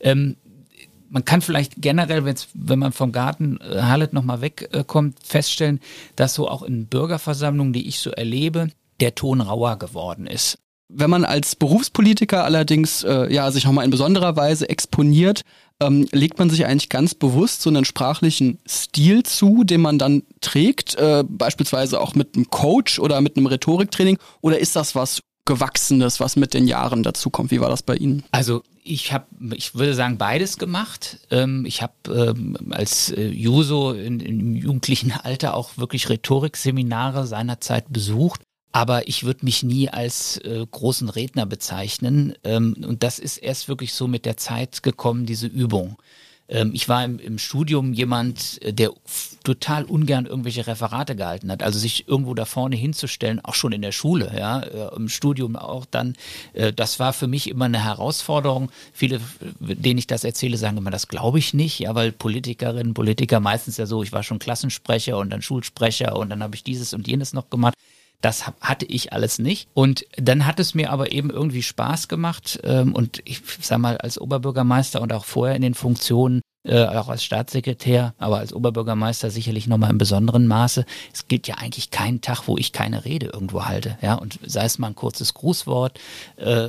Ähm, 0.01 0.39
man 1.11 1.27
kann 1.27 1.43
vielleicht 1.43 1.75
generell, 1.83 2.25
wenn 2.25 2.79
man 2.79 2.93
vom 2.93 3.13
Garten 3.13 3.59
äh, 3.61 3.83
Harlet 3.83 4.15
nochmal 4.15 4.41
wegkommt, 4.41 5.19
feststellen, 5.23 5.81
dass 6.17 6.33
so 6.33 6.49
auch 6.49 6.63
in 6.63 6.87
Bürgerversammlungen, 6.87 7.75
die 7.75 7.89
ich 7.89 7.99
so 7.99 8.11
erlebe, 8.11 8.69
der 9.01 9.15
Ton 9.15 9.43
rauer 9.43 9.79
geworden 9.79 10.27
ist. 10.27 10.57
Wenn 10.93 11.11
man 11.11 11.25
als 11.25 11.57
Berufspolitiker 11.57 12.45
allerdings 12.45 13.05
äh, 13.05 13.33
ja 13.33 13.51
sich 13.51 13.65
nochmal 13.65 13.85
in 13.85 13.91
besonderer 13.91 14.37
Weise 14.37 14.69
exponiert, 14.69 15.43
ähm, 15.81 16.07
legt 16.13 16.39
man 16.39 16.51
sich 16.51 16.67
eigentlich 16.67 16.89
ganz 16.89 17.15
bewusst 17.15 17.63
so 17.63 17.71
einen 17.71 17.85
sprachlichen 17.85 18.59
Stil 18.69 19.23
zu, 19.23 19.65
den 19.65 19.81
man 19.81 19.99
dann 19.99 20.23
trägt, 20.41 20.97
äh, 20.97 21.25
beispielsweise 21.27 22.01
auch 22.01 22.15
mit 22.15 22.37
einem 22.37 22.51
Coach 22.51 22.99
oder 22.99 23.21
mit 23.21 23.37
einem 23.37 23.47
Rhetoriktraining, 23.47 24.19
oder 24.41 24.59
ist 24.59 24.77
das 24.77 24.95
was 24.95 25.21
Gewachsenes, 25.47 26.21
was 26.21 26.37
mit 26.37 26.55
den 26.55 26.69
Jahren 26.69 27.03
dazukommt. 27.03 27.51
Wie 27.51 27.61
war 27.61 27.71
das 27.71 27.83
bei 27.83 27.97
Ihnen? 27.97 28.23
Also 28.31 28.63
ich 28.85 29.13
habe, 29.13 29.27
ich 29.57 29.75
würde 29.75 29.95
sagen, 29.95 30.19
beides 30.19 30.59
gemacht. 30.59 31.19
Ähm, 31.31 31.65
ich 31.67 31.83
habe 31.83 31.95
ähm, 32.09 32.57
als 32.71 33.11
äh, 33.11 33.29
Juso 33.29 33.93
im 33.93 34.55
jugendlichen 34.55 35.13
Alter 35.13 35.55
auch 35.55 35.77
wirklich 35.77 36.09
Rhetorikseminare 36.09 37.27
seinerzeit 37.27 37.87
besucht. 37.89 38.43
Aber 38.73 39.09
ich 39.09 39.25
würde 39.25 39.45
mich 39.45 39.63
nie 39.63 39.89
als 39.89 40.39
äh, 40.39 40.65
großen 40.71 41.09
Redner 41.09 41.47
bezeichnen. 41.47 42.35
Ähm, 42.45 42.77
und 42.87 43.03
das 43.03 43.19
ist 43.19 43.39
erst 43.39 43.69
wirklich 43.69 43.93
so 43.93 44.07
mit 44.07 44.25
der 44.25 44.37
Zeit 44.37 44.83
gekommen, 44.83 45.27
diese 45.27 45.47
Übung. 45.47 45.97
Ähm, 46.51 46.73
ich 46.75 46.89
war 46.89 47.05
im, 47.05 47.19
im 47.19 47.39
Studium 47.39 47.93
jemand, 47.93 48.61
äh, 48.63 48.73
der 48.73 48.91
total 49.45 49.85
ungern 49.85 50.27
irgendwelche 50.27 50.67
Referate 50.67 51.17
gehalten 51.17 51.51
hat. 51.51 51.63
Also 51.63 51.79
sich 51.79 52.09
irgendwo 52.09 52.35
da 52.35 52.45
vorne 52.45 52.77
hinzustellen, 52.77 53.41
auch 53.41 53.55
schon 53.55 53.73
in 53.73 53.83
der 53.83 53.93
Schule, 53.93 54.33
ja, 54.37 54.61
äh, 54.61 54.97
im 54.97 55.09
Studium 55.09 55.57
auch 55.57 55.87
dann, 55.87 56.17
äh, 56.53 56.73
das 56.73 56.99
war 56.99 57.13
für 57.13 57.29
mich 57.29 57.49
immer 57.49 57.67
eine 57.67 57.83
Herausforderung. 57.83 58.71
Viele, 58.93 59.21
denen 59.61 59.99
ich 59.99 60.07
das 60.09 60.25
erzähle, 60.25 60.57
sagen 60.57 60.77
immer, 60.77 60.91
das 60.91 61.09
glaube 61.09 61.39
ich 61.39 61.55
nicht, 61.55 61.79
ja, 61.79 61.95
weil 61.95 62.13
Politikerinnen, 62.13 62.95
Politiker 62.95 63.41
meistens 63.41 63.77
ja 63.77 63.87
so, 63.87 64.03
ich 64.03 64.13
war 64.13 64.23
schon 64.23 64.41
Klassensprecher 64.41 65.17
und 65.19 65.31
dann 65.31 65.43
Schulsprecher 65.43 66.17
und 66.17 66.31
dann 66.31 66.43
habe 66.43 66.57
ich 66.57 66.65
dieses 66.65 66.93
und 66.93 67.07
jenes 67.07 67.33
noch 67.33 67.49
gemacht. 67.49 67.75
Das 68.21 68.47
hatte 68.61 68.85
ich 68.87 69.13
alles 69.13 69.39
nicht. 69.39 69.69
Und 69.73 70.05
dann 70.17 70.47
hat 70.47 70.61
es 70.61 70.75
mir 70.75 70.91
aber 70.91 71.13
eben 71.13 71.31
irgendwie 71.31 71.63
Spaß 71.63 72.09
gemacht. 72.09 72.61
Ähm, 72.65 72.95
und 72.95 73.23
ich 73.25 73.43
sag 73.61 73.79
mal, 73.79 73.97
als 73.97 74.21
Oberbürgermeister 74.21 75.01
und 75.01 75.13
auch 75.13 75.25
vorher 75.25 75.57
in 75.57 75.63
den 75.63 75.75
Funktionen 75.75 76.43
äh, 76.63 76.85
auch 76.85 77.09
als 77.09 77.25
Staatssekretär, 77.25 78.15
aber 78.19 78.39
als 78.39 78.53
Oberbürgermeister 78.53 79.31
sicherlich 79.31 79.67
nochmal 79.67 79.91
im 79.91 79.99
besonderen 79.99 80.47
Maße. 80.47 80.85
Es 81.13 81.27
gibt 81.27 81.49
ja 81.49 81.55
eigentlich 81.57 81.91
keinen 81.91 82.21
Tag, 82.21 82.43
wo 82.47 82.59
ich 82.59 82.73
keine 82.73 83.05
Rede 83.07 83.27
irgendwo 83.27 83.65
halte. 83.65 83.97
Ja, 84.03 84.15
und 84.15 84.39
sei 84.45 84.65
es 84.65 84.79
mal 84.79 84.89
ein 84.89 84.95
kurzes 84.95 85.33
Grußwort, 85.33 85.99
äh, 86.37 86.69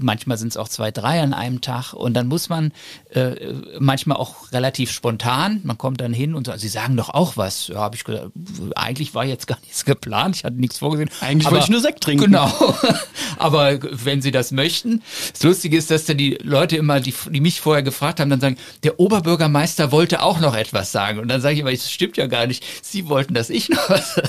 manchmal 0.00 0.36
sind 0.36 0.48
es 0.48 0.56
auch 0.56 0.68
zwei, 0.68 0.90
drei 0.90 1.22
an 1.22 1.32
einem 1.32 1.60
Tag 1.60 1.92
und 1.92 2.14
dann 2.14 2.26
muss 2.26 2.48
man 2.48 2.72
äh, 3.10 3.54
manchmal 3.78 4.16
auch 4.16 4.50
relativ 4.52 4.90
spontan, 4.90 5.60
man 5.62 5.78
kommt 5.78 6.00
dann 6.00 6.12
hin 6.12 6.34
und 6.34 6.46
sagt, 6.46 6.60
Sie 6.60 6.68
sagen 6.68 6.96
doch 6.96 7.10
auch 7.10 7.36
was. 7.36 7.68
Ja, 7.68 7.76
habe 7.76 7.96
ich 7.96 8.04
gesagt, 8.04 8.32
eigentlich 8.74 9.14
war 9.14 9.24
jetzt 9.24 9.46
gar 9.46 9.60
nichts 9.60 9.84
geplant, 9.84 10.36
ich 10.36 10.44
hatte 10.44 10.56
nichts 10.56 10.78
vorgesehen. 10.78 11.10
Eigentlich 11.20 11.50
wollte 11.50 11.64
ich 11.64 11.70
nur 11.70 11.80
Sekt 11.80 12.02
trinken. 12.02 12.24
Genau. 12.24 12.50
Aber 13.38 13.78
wenn 13.80 14.22
Sie 14.22 14.32
das 14.32 14.50
möchten. 14.50 15.02
Das 15.32 15.42
Lustige 15.42 15.76
ist, 15.76 15.90
dass 15.90 16.04
dann 16.04 16.18
die 16.18 16.38
Leute 16.42 16.76
immer, 16.76 17.00
die, 17.00 17.14
die 17.30 17.40
mich 17.40 17.60
vorher 17.60 17.82
gefragt 17.82 18.20
haben, 18.20 18.30
dann 18.30 18.40
sagen, 18.40 18.56
der 18.82 18.98
Oberbürgermeister 19.20 19.92
wollte 19.92 20.22
auch 20.22 20.40
noch 20.40 20.54
etwas 20.54 20.92
sagen. 20.92 21.18
Und 21.18 21.28
dann 21.28 21.42
sage 21.42 21.54
ich 21.54 21.60
immer, 21.60 21.70
das 21.70 21.90
stimmt 21.90 22.16
ja 22.16 22.26
gar 22.26 22.46
nicht. 22.46 22.64
Sie 22.82 23.08
wollten, 23.08 23.34
dass 23.34 23.50
ich 23.50 23.68
noch 23.68 23.90
was, 23.90 24.20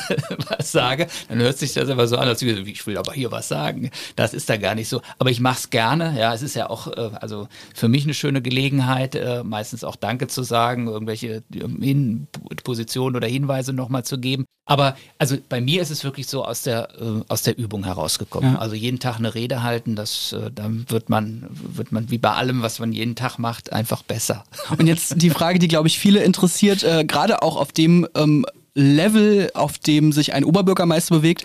was 0.50 0.72
sage. 0.72 1.08
Dann 1.30 1.40
hört 1.40 1.58
sich 1.58 1.74
das 1.74 1.90
aber 1.90 2.08
so 2.08 2.18
an, 2.18 2.28
als 2.28 2.42
ich 2.42 2.86
will 2.88 2.98
aber 2.98 3.14
hier 3.14 3.32
was 3.32 3.48
sagen. 3.48 3.90
Das 4.18 4.34
ist 4.34 4.50
da 4.50 4.58
gar 4.58 4.76
nicht 4.76 4.90
so. 4.90 5.02
Aber 5.18 5.30
ich 5.30 5.40
mache 5.40 5.60
es 5.60 5.70
gerne. 5.70 6.20
Ja, 6.20 6.34
es 6.34 6.42
ist 6.42 6.56
ja 6.56 6.70
auch, 6.70 6.88
äh, 6.88 7.12
also 7.22 7.48
für 7.74 7.88
mich 7.88 8.04
eine 8.04 8.14
schöne 8.14 8.42
Gelegenheit, 8.42 9.16
äh, 9.16 9.44
meistens 9.44 9.86
auch 9.86 9.96
Danke 9.96 10.28
zu 10.28 10.44
sagen, 10.44 10.88
irgendwelche 10.88 11.44
Hin 11.54 12.28
Positionen 12.64 13.16
oder 13.16 13.28
Hinweise 13.28 13.72
nochmal 13.72 14.04
zu 14.04 14.20
geben. 14.20 14.46
Aber 14.66 14.96
also 15.18 15.38
bei 15.50 15.60
mir 15.60 15.82
ist 15.82 15.90
es 15.90 16.04
wirklich 16.04 16.28
so 16.28 16.46
aus 16.46 16.62
der, 16.62 16.90
äh, 17.00 17.24
aus 17.30 17.44
der 17.44 17.58
Übung 17.58 17.86
herausgekommen. 17.86 18.54
Ja. 18.54 18.60
Also 18.60 18.76
jeden 18.76 19.00
Tag 19.00 19.18
eine 19.18 19.34
Rede 19.34 19.64
halten, 19.64 19.96
das, 19.96 20.36
dann 20.54 20.86
wird 20.90 21.10
man, 21.10 21.48
wird 21.50 21.92
man 21.92 22.12
wie 22.12 22.18
bei 22.18 22.32
allem, 22.32 22.62
was 22.62 22.80
man 22.80 22.92
jeden 22.92 23.16
Tag 23.16 23.38
macht, 23.38 23.74
einfach 23.74 24.04
besser. 24.04 24.44
Und 24.82 24.88
jetzt 24.88 25.22
die 25.22 25.30
Frage, 25.30 25.60
die 25.60 25.68
glaube 25.68 25.88
ich 25.88 26.00
viele 26.00 26.24
interessiert, 26.24 26.84
äh, 26.84 27.06
gerade 27.06 27.44
auch 27.44 27.56
auf 27.56 27.72
dem 27.72 28.08
ähm, 28.16 28.48
Level, 28.74 29.52
auf 29.54 29.78
dem 29.78 30.12
sich 30.12 30.34
ein 30.34 30.44
Oberbürgermeister 30.44 31.18
bewegt, 31.18 31.44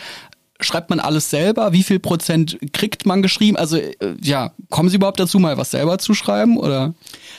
schreibt 0.61 0.90
man 0.90 1.01
alles 1.01 1.31
selber? 1.31 1.73
Wie 1.73 1.83
viel 1.83 1.99
Prozent 1.99 2.59
kriegt 2.73 3.07
man 3.07 3.23
geschrieben? 3.23 3.57
Also 3.57 3.77
äh, 3.77 3.95
ja, 4.23 4.53
kommen 4.71 4.88
Sie 4.88 4.97
überhaupt 4.97 5.21
dazu, 5.21 5.38
mal 5.38 5.57
was 5.57 5.71
selber 5.71 5.99
zu 5.99 6.14
schreiben 6.14 6.57
oder? 6.57 6.95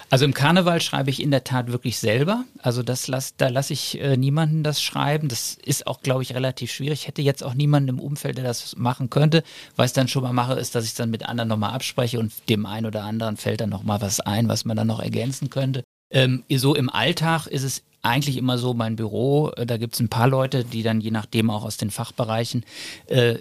Also 0.09 0.25
im 0.25 0.33
Karneval 0.33 0.81
schreibe 0.81 1.09
ich 1.09 1.21
in 1.21 1.31
der 1.31 1.43
Tat 1.43 1.71
wirklich 1.71 1.97
selber. 1.97 2.45
Also 2.59 2.83
das 2.83 3.07
lass, 3.07 3.35
da 3.35 3.49
lasse 3.49 3.73
ich 3.73 3.99
äh, 3.99 4.17
niemanden 4.17 4.63
das 4.63 4.81
schreiben. 4.81 5.27
Das 5.27 5.57
ist 5.65 5.87
auch, 5.87 6.01
glaube 6.01 6.23
ich, 6.23 6.33
relativ 6.33 6.71
schwierig. 6.71 7.01
Ich 7.01 7.07
hätte 7.07 7.21
jetzt 7.21 7.43
auch 7.43 7.53
niemanden 7.53 7.89
im 7.89 7.99
Umfeld, 7.99 8.37
der 8.37 8.45
das 8.45 8.75
machen 8.77 9.09
könnte. 9.09 9.43
Was 9.75 9.91
ich 9.91 9.93
dann 9.93 10.07
schon 10.07 10.23
mal 10.23 10.33
mache, 10.33 10.53
ist, 10.53 10.75
dass 10.75 10.85
ich 10.85 10.93
dann 10.93 11.09
mit 11.09 11.27
anderen 11.27 11.49
nochmal 11.49 11.73
abspreche 11.73 12.19
und 12.19 12.31
dem 12.49 12.65
einen 12.65 12.85
oder 12.85 13.03
anderen 13.03 13.37
fällt 13.37 13.61
dann 13.61 13.69
nochmal 13.69 14.01
was 14.01 14.19
ein, 14.19 14.47
was 14.47 14.65
man 14.65 14.77
dann 14.77 14.87
noch 14.87 14.99
ergänzen 14.99 15.49
könnte. 15.49 15.83
Ähm, 16.09 16.43
so 16.49 16.75
im 16.75 16.89
Alltag 16.89 17.47
ist 17.47 17.63
es 17.63 17.83
eigentlich 18.01 18.37
immer 18.37 18.57
so, 18.57 18.73
mein 18.73 18.95
Büro, 18.95 19.49
äh, 19.51 19.65
da 19.65 19.77
gibt 19.77 19.95
es 19.95 19.99
ein 19.99 20.09
paar 20.09 20.27
Leute, 20.27 20.63
die 20.63 20.83
dann 20.83 21.01
je 21.01 21.11
nachdem 21.11 21.49
auch 21.49 21.63
aus 21.63 21.77
den 21.77 21.91
Fachbereichen 21.91 22.63
äh, 23.07 23.39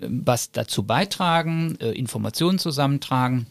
was 0.00 0.52
dazu 0.52 0.84
beitragen, 0.84 1.76
äh, 1.80 1.90
Informationen 1.92 2.58
zusammentragen. 2.58 3.46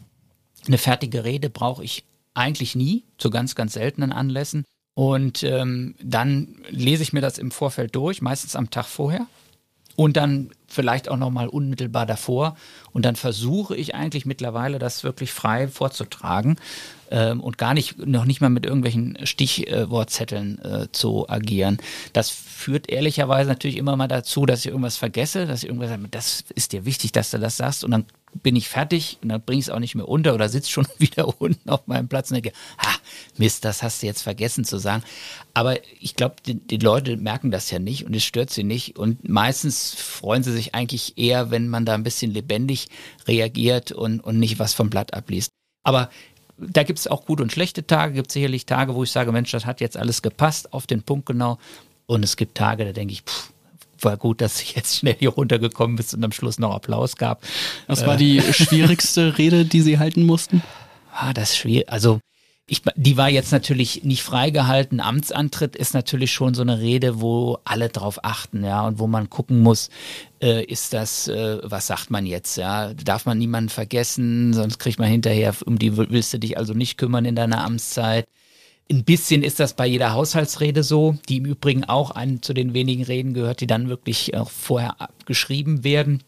Eine 0.67 0.77
fertige 0.77 1.23
Rede 1.23 1.49
brauche 1.49 1.83
ich 1.83 2.03
eigentlich 2.33 2.75
nie, 2.75 3.03
zu 3.17 3.29
ganz, 3.29 3.55
ganz 3.55 3.73
seltenen 3.73 4.11
Anlässen. 4.11 4.65
Und 4.93 5.43
ähm, 5.43 5.95
dann 6.01 6.55
lese 6.69 7.03
ich 7.03 7.13
mir 7.13 7.21
das 7.21 7.37
im 7.37 7.51
Vorfeld 7.51 7.95
durch, 7.95 8.21
meistens 8.21 8.55
am 8.55 8.69
Tag 8.69 8.85
vorher. 8.85 9.25
Und 9.95 10.17
dann 10.17 10.51
vielleicht 10.67 11.09
auch 11.09 11.17
nochmal 11.17 11.47
unmittelbar 11.47 12.05
davor. 12.05 12.55
Und 12.91 13.05
dann 13.05 13.15
versuche 13.15 13.75
ich 13.75 13.93
eigentlich 13.95 14.25
mittlerweile, 14.25 14.79
das 14.79 15.03
wirklich 15.03 15.31
frei 15.31 15.67
vorzutragen 15.67 16.57
ähm, 17.11 17.41
und 17.41 17.57
gar 17.57 17.73
nicht, 17.73 18.05
noch 18.05 18.25
nicht 18.25 18.41
mal 18.41 18.49
mit 18.49 18.65
irgendwelchen 18.65 19.17
Stichwortzetteln 19.23 20.59
äh, 20.59 20.91
zu 20.91 21.29
agieren. 21.29 21.77
Das 22.13 22.29
führt 22.29 22.89
ehrlicherweise 22.89 23.49
natürlich 23.49 23.77
immer 23.77 23.95
mal 23.95 24.07
dazu, 24.07 24.45
dass 24.45 24.61
ich 24.61 24.67
irgendwas 24.67 24.97
vergesse, 24.97 25.45
dass 25.45 25.63
ich 25.63 25.69
irgendwas 25.69 25.89
sage, 25.89 26.07
das 26.09 26.45
ist 26.55 26.71
dir 26.71 26.85
wichtig, 26.85 27.11
dass 27.11 27.31
du 27.31 27.39
das 27.39 27.57
sagst. 27.57 27.83
Und 27.83 27.91
dann 27.91 28.05
bin 28.33 28.55
ich 28.55 28.69
fertig 28.69 29.17
und 29.21 29.29
dann 29.29 29.41
bringe 29.41 29.59
ich 29.59 29.65
es 29.65 29.69
auch 29.69 29.79
nicht 29.79 29.95
mehr 29.95 30.07
unter 30.07 30.33
oder 30.33 30.47
sitze 30.47 30.71
schon 30.71 30.87
wieder 30.97 31.41
unten 31.41 31.69
auf 31.69 31.85
meinem 31.87 32.07
Platz 32.07 32.31
und 32.31 32.35
denke, 32.35 32.57
ha, 32.77 32.95
Mist, 33.37 33.65
das 33.65 33.83
hast 33.83 34.01
du 34.01 34.07
jetzt 34.07 34.21
vergessen 34.21 34.63
zu 34.63 34.77
sagen. 34.77 35.03
Aber 35.53 35.77
ich 35.99 36.15
glaube, 36.15 36.35
die, 36.45 36.55
die, 36.55 36.77
Leute 36.77 37.17
merken 37.17 37.51
das 37.51 37.69
ja 37.71 37.79
nicht 37.79 38.05
und 38.05 38.15
es 38.15 38.23
stört 38.23 38.49
sie 38.49 38.63
nicht. 38.63 38.97
Und 38.97 39.27
meistens 39.27 39.93
freuen 39.95 40.43
sie 40.43 40.53
sich 40.53 40.73
eigentlich 40.75 41.17
eher, 41.17 41.51
wenn 41.51 41.67
man 41.67 41.85
da 41.85 41.93
ein 41.93 42.03
bisschen 42.03 42.31
lebendig 42.31 42.87
reagiert 43.27 43.91
und, 43.91 44.21
und 44.21 44.39
nicht 44.39 44.59
was 44.59 44.73
vom 44.73 44.89
Blatt 44.89 45.13
abliest. 45.13 45.49
Aber 45.83 46.09
da 46.61 46.83
gibt 46.83 46.99
es 46.99 47.07
auch 47.07 47.25
gute 47.25 47.43
und 47.43 47.51
schlechte 47.51 47.85
Tage, 47.85 48.13
gibt 48.13 48.31
sicherlich 48.31 48.65
Tage, 48.65 48.95
wo 48.95 49.03
ich 49.03 49.11
sage, 49.11 49.31
Mensch, 49.31 49.51
das 49.51 49.65
hat 49.65 49.81
jetzt 49.81 49.97
alles 49.97 50.21
gepasst, 50.21 50.73
auf 50.73 50.87
den 50.87 51.03
Punkt 51.03 51.25
genau. 51.25 51.57
Und 52.05 52.23
es 52.23 52.37
gibt 52.37 52.55
Tage, 52.55 52.85
da 52.85 52.91
denke 52.91 53.13
ich, 53.13 53.23
pff, 53.23 53.51
war 54.01 54.17
gut, 54.17 54.41
dass 54.41 54.61
ich 54.61 54.75
jetzt 54.75 54.97
schnell 54.97 55.15
hier 55.17 55.29
runtergekommen 55.29 55.95
bist 55.95 56.13
und 56.13 56.23
am 56.23 56.31
Schluss 56.31 56.59
noch 56.59 56.73
Applaus 56.73 57.15
gab. 57.15 57.43
Was 57.87 58.05
war 58.05 58.17
die 58.17 58.39
äh. 58.39 58.53
schwierigste 58.53 59.37
Rede, 59.37 59.65
die 59.65 59.81
Sie 59.81 59.99
halten 59.99 60.23
mussten? 60.23 60.63
Ah, 61.13 61.33
das 61.33 61.51
ist 61.51 61.57
schwierig. 61.57 61.89
Also 61.89 62.19
ich, 62.71 62.83
die 62.95 63.17
war 63.17 63.29
jetzt 63.29 63.51
natürlich 63.51 64.05
nicht 64.05 64.23
freigehalten. 64.23 65.01
Amtsantritt 65.01 65.75
ist 65.75 65.93
natürlich 65.93 66.31
schon 66.31 66.53
so 66.53 66.61
eine 66.61 66.79
Rede, 66.79 67.19
wo 67.19 67.57
alle 67.65 67.89
drauf 67.89 68.23
achten, 68.23 68.63
ja, 68.63 68.87
und 68.87 68.97
wo 68.97 69.07
man 69.07 69.29
gucken 69.29 69.59
muss, 69.59 69.89
äh, 70.41 70.63
ist 70.63 70.93
das, 70.93 71.27
äh, 71.27 71.57
was 71.63 71.87
sagt 71.87 72.11
man 72.11 72.25
jetzt, 72.25 72.55
ja, 72.55 72.93
darf 72.93 73.25
man 73.25 73.37
niemanden 73.39 73.69
vergessen, 73.69 74.53
sonst 74.53 74.79
kriegt 74.79 74.99
man 74.99 75.09
hinterher, 75.09 75.53
um 75.65 75.77
die 75.79 75.97
willst 75.97 76.33
du 76.33 76.39
dich 76.39 76.57
also 76.57 76.73
nicht 76.73 76.97
kümmern 76.97 77.25
in 77.25 77.35
deiner 77.35 77.61
Amtszeit. 77.61 78.25
Ein 78.89 79.03
bisschen 79.03 79.43
ist 79.43 79.59
das 79.59 79.73
bei 79.73 79.85
jeder 79.85 80.13
Haushaltsrede 80.13 80.83
so, 80.83 81.17
die 81.27 81.37
im 81.37 81.45
Übrigen 81.45 81.83
auch 81.83 82.11
einen 82.11 82.41
zu 82.41 82.53
den 82.53 82.73
wenigen 82.73 83.03
Reden 83.03 83.33
gehört, 83.33 83.59
die 83.59 83.67
dann 83.67 83.89
wirklich 83.89 84.33
auch 84.37 84.49
vorher 84.49 85.01
abgeschrieben 85.01 85.83
werden. 85.83 86.23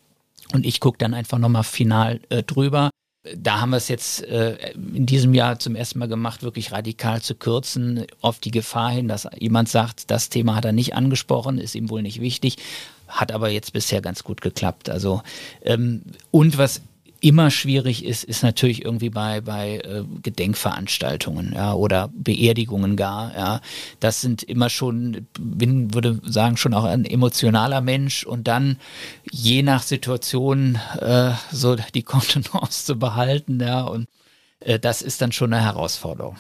Und 0.52 0.66
ich 0.66 0.82
gucke 0.82 0.98
dann 0.98 1.14
einfach 1.14 1.40
nochmal 1.40 1.64
final 1.64 2.20
äh, 2.28 2.44
drüber 2.44 2.90
da 3.38 3.62
haben 3.62 3.70
wir 3.70 3.78
es 3.78 3.88
jetzt 3.88 4.24
äh, 4.24 4.74
in 4.74 5.06
diesem 5.06 5.34
Jahr 5.34 5.58
zum 5.58 5.76
ersten 5.76 6.00
Mal 6.00 6.08
gemacht, 6.08 6.44
wirklich 6.44 6.72
radikal 6.72 7.22
zu 7.22 7.36
kürzen, 7.36 8.06
auf 8.22 8.40
die 8.40 8.52
Gefahr 8.52 8.92
hin, 8.92 9.08
dass 9.08 9.28
jemand 9.40 9.70
sagt, 9.70 10.12
das 10.12 10.30
Thema 10.30 10.56
hat 10.56 10.66
er 10.66 10.74
nicht 10.74 10.96
angesprochen, 10.96 11.58
ist 11.58 11.76
ihm 11.76 11.90
wohl 11.90 12.02
nicht 12.02 12.20
wichtig, 12.20 12.58
hat 13.08 13.32
aber 13.32 13.50
jetzt 13.50 13.72
bisher 13.72 14.02
ganz 14.02 14.24
gut 14.24 14.42
geklappt. 14.42 14.90
Also 14.90 15.22
ähm, 15.64 16.02
und 16.32 16.58
was 16.58 16.82
immer 17.24 17.52
schwierig 17.52 18.04
ist, 18.04 18.26
ist 18.26 18.44
natürlich 18.44 18.84
irgendwie 18.84 19.10
bei, 19.10 19.40
bei 19.40 19.78
äh, 19.78 20.04
Gedenkveranstaltungen 20.22 21.54
ja, 21.56 21.74
oder 21.74 22.10
Beerdigungen 22.14 22.98
gar. 22.98 23.34
Ja. 23.34 23.62
Das 24.02 24.20
sind 24.20 24.44
immer 24.44 24.70
schon, 24.70 25.26
bin, 25.40 25.94
würde 25.94 26.20
sagen, 26.26 26.58
schon 26.58 26.74
auch 26.74 26.84
ein 26.84 27.06
emotionaler 27.06 27.80
Mensch 27.80 28.26
und 28.26 28.50
dann 28.50 28.78
je 29.32 29.64
nach 29.64 29.84
Situation 29.84 30.78
äh, 31.00 31.32
so 31.50 31.78
die 31.94 32.04
Kontenance 32.04 32.86
zu 32.86 33.00
behalten, 33.00 33.62
ja, 33.62 33.84
und 33.84 34.08
äh, 34.60 34.78
das 34.78 35.02
ist 35.02 35.22
dann 35.22 35.32
schon 35.32 35.54
eine 35.54 35.64
Herausforderung. 35.64 36.36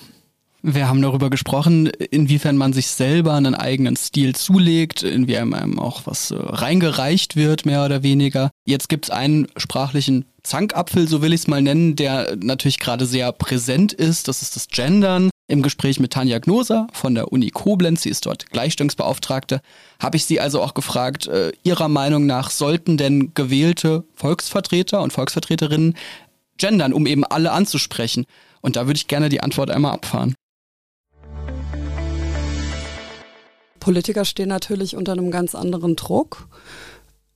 Wir 0.65 0.87
haben 0.87 1.01
darüber 1.01 1.29
gesprochen, 1.29 1.87
inwiefern 1.87 2.55
man 2.55 2.71
sich 2.71 2.87
selber 2.87 3.33
einen 3.33 3.53
eigenen 3.53 3.97
Stil 3.97 4.33
zulegt, 4.33 5.03
inwiefern 5.03 5.53
einem 5.53 5.77
auch 5.77 6.03
was 6.05 6.31
äh, 6.31 6.35
reingereicht 6.37 7.35
wird, 7.35 7.65
mehr 7.65 7.83
oder 7.83 8.01
weniger. 8.01 8.49
Jetzt 8.65 8.87
gibt 8.87 9.05
es 9.05 9.11
einen 9.11 9.49
sprachlichen 9.57 10.23
Zankapfel, 10.41 11.05
so 11.09 11.21
will 11.21 11.33
ich 11.33 11.41
es 11.41 11.47
mal 11.47 11.61
nennen, 11.61 11.97
der 11.97 12.37
natürlich 12.37 12.79
gerade 12.79 13.05
sehr 13.05 13.33
präsent 13.33 13.91
ist. 13.91 14.29
Das 14.29 14.41
ist 14.41 14.55
das 14.55 14.69
Gendern. 14.69 15.29
Im 15.49 15.63
Gespräch 15.63 15.99
mit 15.99 16.13
Tanja 16.13 16.39
Gnoser 16.39 16.87
von 16.93 17.13
der 17.13 17.33
Uni 17.33 17.49
Koblenz, 17.49 18.03
sie 18.03 18.09
ist 18.09 18.25
dort 18.25 18.49
Gleichstellungsbeauftragte, 18.49 19.59
habe 19.99 20.15
ich 20.15 20.23
sie 20.23 20.39
also 20.39 20.61
auch 20.61 20.73
gefragt, 20.73 21.27
äh, 21.27 21.51
ihrer 21.63 21.89
Meinung 21.89 22.25
nach 22.25 22.49
sollten 22.49 22.95
denn 22.95 23.33
gewählte 23.33 24.05
Volksvertreter 24.15 25.01
und 25.01 25.11
Volksvertreterinnen 25.11 25.95
gendern, 26.57 26.93
um 26.93 27.05
eben 27.05 27.25
alle 27.25 27.51
anzusprechen? 27.51 28.25
Und 28.61 28.77
da 28.77 28.87
würde 28.87 28.95
ich 28.95 29.09
gerne 29.09 29.27
die 29.27 29.41
Antwort 29.41 29.69
einmal 29.69 29.91
abfahren. 29.91 30.35
Politiker 33.83 34.23
stehen 34.23 34.47
natürlich 34.47 34.95
unter 34.95 35.11
einem 35.11 35.29
ganz 35.29 35.55
anderen 35.55 35.97
Druck 35.97 36.47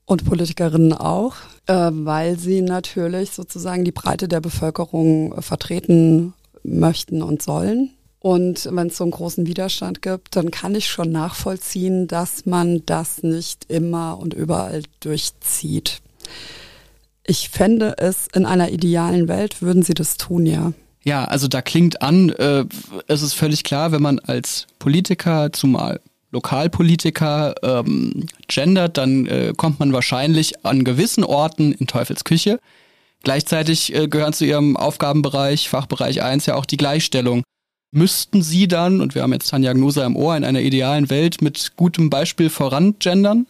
und 0.06 0.24
Politikerinnen 0.24 0.94
auch, 0.94 1.36
äh, 1.66 1.90
weil 1.92 2.40
sie 2.40 2.62
natürlich 2.62 3.32
sozusagen 3.32 3.84
die 3.84 3.92
Breite 3.92 4.30
der 4.30 4.40
Bevölkerung 4.40 5.42
vertreten 5.42 6.34
möchten 6.64 7.22
und 7.22 7.42
sollen. 7.42 7.90
Und 8.20 8.70
wenn 8.72 8.88
es 8.88 8.96
so 8.96 9.04
einen 9.04 9.12
großen 9.12 9.46
Widerstand 9.46 10.02
gibt, 10.02 10.38
dann 10.38 10.50
kann 10.50 10.74
ich 10.74 10.88
schon 10.88 11.12
nachvollziehen, 11.12 12.08
dass 12.08 12.46
man 12.46 12.82
das 12.86 13.24
nicht 13.24 13.66
immer 13.70 14.18
und 14.18 14.34
überall 14.34 14.84
durchzieht. 15.02 16.00
Ich 17.26 17.50
fände 17.50 17.96
es 17.98 18.28
in 18.34 18.46
einer 18.46 18.70
idealen 18.70 19.28
Welt, 19.28 19.62
würden 19.62 19.84
sie 19.84 19.94
das 19.94 20.16
tun, 20.16 20.46
ja. 20.46 20.72
Ja, 21.04 21.26
also 21.26 21.50
da 21.50 21.62
klingt 21.62 22.02
an, 22.02 22.30
äh, 22.30 22.64
es 23.08 23.22
ist 23.22 23.34
völlig 23.34 23.66
klar, 23.66 23.92
wenn 23.92 24.02
man 24.02 24.20
als 24.20 24.68
Politiker, 24.80 25.52
zumal 25.52 26.00
Lokalpolitiker 26.32 27.56
ähm, 27.64 28.26
gendert, 28.48 28.98
dann 28.98 29.28
äh, 29.28 29.54
kommt 29.56 29.80
man 29.80 29.94
wahrscheinlich 29.94 30.66
an 30.66 30.84
gewissen 30.84 31.24
Orten 31.24 31.72
in 31.72 31.88
Teufels 31.88 32.24
Küche. 32.24 32.60
Gleichzeitig 33.24 33.96
äh, 33.96 34.08
gehören 34.08 34.34
zu 34.34 34.46
ihrem 34.46 34.78
Aufgabenbereich, 34.78 35.70
Fachbereich 35.70 36.22
1 36.22 36.46
ja 36.46 36.56
auch 36.56 36.66
die 36.66 36.78
Gleichstellung. 36.78 37.44
Müssten 37.92 38.42
Sie 38.42 38.68
dann, 38.68 39.00
und 39.00 39.16
wir 39.16 39.24
haben 39.24 39.34
jetzt 39.34 39.50
Tanja 39.50 39.72
Gnosa 39.74 40.06
im 40.06 40.18
Ohr, 40.18 40.36
in 40.36 40.44
einer 40.44 40.60
idealen 40.60 41.10
Welt 41.10 41.42
mit 41.42 41.74
gutem 41.78 42.10
Beispiel 42.10 42.50
voran 42.50 42.96
gendern? 43.00 43.48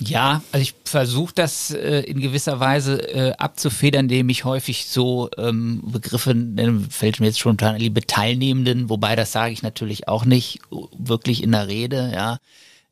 Ja, 0.00 0.42
also 0.52 0.62
ich 0.62 0.74
versuche 0.84 1.34
das 1.34 1.72
äh, 1.72 2.00
in 2.02 2.20
gewisser 2.20 2.60
Weise 2.60 3.02
äh, 3.12 3.32
abzufedern, 3.32 4.04
indem 4.04 4.28
ich 4.28 4.44
häufig 4.44 4.86
so 4.86 5.28
ähm, 5.36 5.82
Begriffe 5.84 6.34
nenne, 6.34 6.86
fällt 6.88 7.18
mir 7.18 7.26
jetzt 7.26 7.40
schon 7.40 7.58
an, 7.58 7.76
liebe 7.76 8.06
Teilnehmenden, 8.06 8.88
wobei 8.88 9.16
das 9.16 9.32
sage 9.32 9.52
ich 9.52 9.62
natürlich 9.62 10.06
auch 10.06 10.24
nicht 10.24 10.60
wirklich 10.70 11.42
in 11.42 11.52
der 11.52 11.66
Rede, 11.66 12.12
ja. 12.14 12.38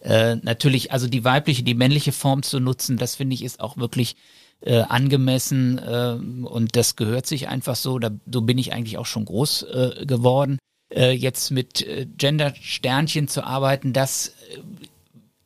Äh, 0.00 0.37
natürlich, 0.42 0.90
also 0.92 1.06
die 1.06 1.24
weibliche, 1.24 1.62
die 1.62 1.74
männliche 1.74 2.12
Form 2.12 2.42
zu 2.42 2.58
nutzen, 2.58 2.98
das 2.98 3.14
finde 3.14 3.34
ich 3.34 3.44
ist 3.44 3.60
auch 3.60 3.76
wirklich 3.76 4.16
äh, 4.60 4.80
angemessen 4.80 5.78
äh, 5.78 6.16
und 6.46 6.76
das 6.76 6.96
gehört 6.96 7.26
sich 7.26 7.48
einfach 7.48 7.76
so. 7.76 7.98
Da, 7.98 8.10
so 8.30 8.42
bin 8.42 8.58
ich 8.58 8.72
eigentlich 8.72 8.98
auch 8.98 9.06
schon 9.06 9.24
groß 9.24 9.62
äh, 9.62 10.06
geworden. 10.06 10.58
Äh, 10.90 11.12
jetzt 11.12 11.50
mit 11.50 11.87
äh, 11.87 12.06
Gender-Sternchen 12.06 13.28
zu 13.28 13.44
arbeiten, 13.44 13.92
das 13.92 14.28
äh, 14.28 14.58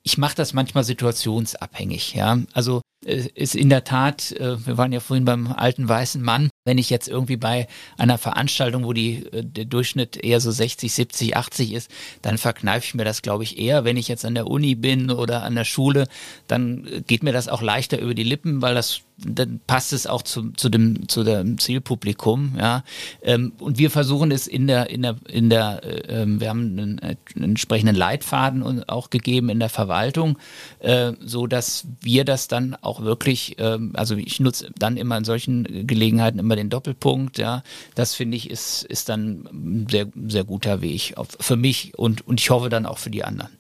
ich 0.09 0.17
mache 0.17 0.37
das 0.37 0.55
manchmal 0.55 0.85
situationsabhängig, 0.85 2.15
ja. 2.15 2.39
Also 2.55 2.81
ist 3.05 3.55
in 3.55 3.69
der 3.69 3.85
Tat, 3.85 4.33
äh, 4.33 4.67
wir 4.67 4.79
waren 4.79 4.91
ja 4.91 5.01
vorhin 5.01 5.27
beim 5.27 5.53
alten 5.53 5.87
weißen 5.87 6.23
Mann, 6.23 6.49
wenn 6.65 6.79
ich 6.79 6.89
jetzt 6.89 7.09
irgendwie 7.09 7.37
bei 7.37 7.69
einer 7.99 8.17
Veranstaltung, 8.17 8.85
wo 8.85 8.95
die, 8.95 9.27
äh, 9.33 9.45
der 9.45 9.67
Durchschnitt 9.67 10.17
eher 10.17 10.41
so 10.41 10.51
60, 10.51 10.93
70, 10.93 11.37
80 11.37 11.75
ist, 11.75 11.91
dann 12.23 12.39
verkneife 12.39 12.87
ich 12.87 12.95
mir 12.95 13.05
das, 13.05 13.21
glaube 13.21 13.45
ich, 13.45 13.59
eher. 13.59 13.85
Wenn 13.85 13.99
ich 13.99 14.09
jetzt 14.09 14.25
an 14.25 14.35
der 14.35 14.47
Uni 14.47 14.75
bin 14.75 15.11
oder 15.11 15.43
an 15.43 15.55
der 15.55 15.65
Schule, 15.65 16.09
dann 16.47 17.05
geht 17.07 17.23
mir 17.23 17.33
das 17.33 17.49
auch 17.49 17.61
leichter 17.61 18.01
über 18.01 18.15
die 18.15 18.25
Lippen, 18.25 18.63
weil 18.63 18.75
das 18.75 19.03
dann 19.19 19.61
passt 19.67 19.93
es 19.93 20.07
auch 20.07 20.23
zu, 20.23 20.53
zu 20.53 20.69
dem 20.69 21.09
zu 21.09 21.25
dem 21.25 21.59
Zielpublikum, 21.59 22.55
ja. 22.57 22.85
Ähm, 23.23 23.53
und 23.59 23.79
wir 23.79 23.91
versuchen 23.91 24.31
es 24.31 24.47
in 24.47 24.67
der 24.67 24.91
in 24.91 25.03
der 25.03 25.17
in 25.29 25.51
der 25.51 25.83
äh, 25.83 26.23
ähm, 26.23 26.41
wir 26.41 26.49
haben 26.49 26.79
einen, 26.79 26.99
einen, 27.01 27.45
entsprechenden 27.45 27.97
Leitfaden 27.97 28.89
auch 28.89 29.11
gegeben 29.11 29.49
in 29.49 29.59
der 29.59 29.69
Verwaltung, 29.69 30.39
äh, 30.79 31.13
so 31.21 31.47
dass 31.47 31.87
wir 32.01 32.25
das 32.25 32.49
dann 32.49 32.77
auch 32.81 33.03
wirklich, 33.03 33.59
äh, 33.59 33.79
also 33.95 34.15
ich 34.17 34.39
nutze 34.41 34.71
dann 34.79 34.97
immer 34.97 35.19
in 35.19 35.25
solchen 35.25 35.87
Gelegenheiten 35.87 36.39
immer 36.39 36.57
den 36.57 36.71
Doppelpunkt, 36.71 37.39
ja. 37.39 37.63
Das 37.95 38.15
finde 38.15 38.37
ich 38.37 38.51
ist 38.51 38.85
ist 38.85 39.09
dann 39.09 39.49
ein 39.53 39.87
sehr 39.91 40.07
sehr 40.29 40.45
guter 40.45 40.81
Weg 40.81 41.15
für 41.41 41.57
mich 41.57 41.99
und 41.99 42.27
und 42.27 42.41
ich 42.41 42.51
hoffe 42.51 42.69
dann 42.69 42.87
auch 42.87 42.99
für 42.99 43.11
die 43.11 43.25
anderen. 43.25 43.58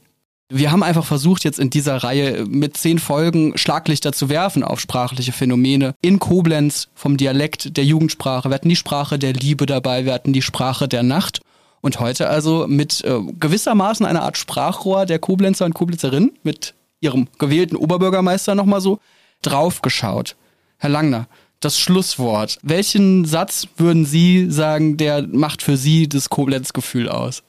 Wir 0.50 0.72
haben 0.72 0.82
einfach 0.82 1.04
versucht, 1.04 1.44
jetzt 1.44 1.58
in 1.58 1.68
dieser 1.68 1.98
Reihe 1.98 2.46
mit 2.46 2.74
zehn 2.78 2.98
Folgen 2.98 3.58
Schlaglichter 3.58 4.14
zu 4.14 4.30
werfen 4.30 4.64
auf 4.64 4.80
sprachliche 4.80 5.32
Phänomene. 5.32 5.94
In 6.00 6.18
Koblenz 6.18 6.88
vom 6.94 7.18
Dialekt 7.18 7.76
der 7.76 7.84
Jugendsprache. 7.84 8.48
Wir 8.48 8.54
hatten 8.54 8.70
die 8.70 8.76
Sprache 8.76 9.18
der 9.18 9.34
Liebe 9.34 9.66
dabei, 9.66 10.06
wir 10.06 10.14
hatten 10.14 10.32
die 10.32 10.40
Sprache 10.40 10.88
der 10.88 11.02
Nacht. 11.02 11.40
Und 11.82 12.00
heute 12.00 12.30
also 12.30 12.66
mit 12.66 13.04
äh, 13.04 13.20
gewissermaßen 13.38 14.06
einer 14.06 14.22
Art 14.22 14.38
Sprachrohr 14.38 15.04
der 15.04 15.18
Koblenzer 15.18 15.66
und 15.66 15.74
Koblenzerinnen, 15.74 16.32
mit 16.42 16.74
ihrem 17.00 17.28
gewählten 17.38 17.76
Oberbürgermeister 17.76 18.54
nochmal 18.54 18.80
so, 18.80 19.00
draufgeschaut. 19.42 20.34
Herr 20.78 20.90
Langner, 20.90 21.28
das 21.60 21.78
Schlusswort. 21.78 22.58
Welchen 22.62 23.26
Satz 23.26 23.68
würden 23.76 24.06
Sie 24.06 24.50
sagen, 24.50 24.96
der 24.96 25.26
macht 25.26 25.60
für 25.60 25.76
Sie 25.76 26.08
das 26.08 26.30
Koblenz-Gefühl 26.30 27.10
aus? 27.10 27.42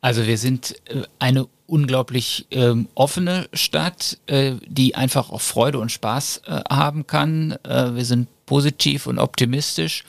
Also 0.00 0.26
wir 0.26 0.36
sind 0.36 0.76
äh, 0.90 1.04
eine 1.18 1.46
unglaublich 1.66 2.46
ähm, 2.50 2.88
offene 2.94 3.48
Stadt, 3.52 4.18
äh, 4.26 4.52
die 4.66 4.94
einfach 4.94 5.30
auch 5.30 5.40
Freude 5.40 5.78
und 5.78 5.90
Spaß 5.90 6.42
äh, 6.46 6.60
haben 6.70 7.06
kann. 7.06 7.52
Äh, 7.62 7.94
wir 7.94 8.04
sind 8.04 8.28
positiv 8.46 9.06
und 9.06 9.18
optimistisch 9.18 10.04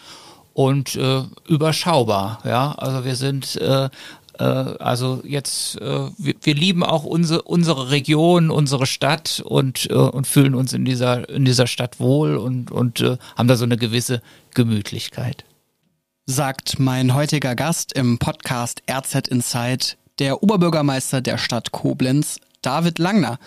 und 0.53 0.95
äh, 0.95 1.23
überschaubar. 1.47 2.39
Ja, 2.43 2.73
also 2.73 3.05
wir 3.05 3.15
sind 3.15 3.55
äh, 3.57 3.89
äh, 4.37 4.43
also 4.43 5.21
jetzt, 5.25 5.79
wir, 5.79 6.55
lieben 6.55 6.83
auch 6.83 7.05
unsere, 7.05 7.43
unsere 7.43 7.89
Region, 7.89 8.51
unsere 8.51 8.85
Stadt 8.85 9.41
und, 9.45 9.87
und 9.87 10.27
fühlen 10.27 10.55
uns 10.55 10.73
in 10.73 10.83
dieser, 10.83 11.29
in 11.29 11.45
dieser 11.45 11.67
Stadt 11.67 11.99
wohl 12.01 12.35
und, 12.35 12.69
und 12.69 13.01
haben 13.37 13.47
da 13.47 13.55
so 13.55 13.63
eine 13.63 13.77
gewisse 13.77 14.21
Gemütlichkeit 14.53 15.45
sagt 16.27 16.79
mein 16.79 17.13
heutiger 17.13 17.55
Gast 17.55 17.93
im 17.93 18.17
Podcast 18.17 18.81
RZ 18.89 19.27
Insight, 19.27 19.97
der 20.19 20.43
Oberbürgermeister 20.43 21.21
der 21.21 21.37
Stadt 21.37 21.71
Koblenz, 21.71 22.39
David 22.61 22.99
Langner. 22.99 23.39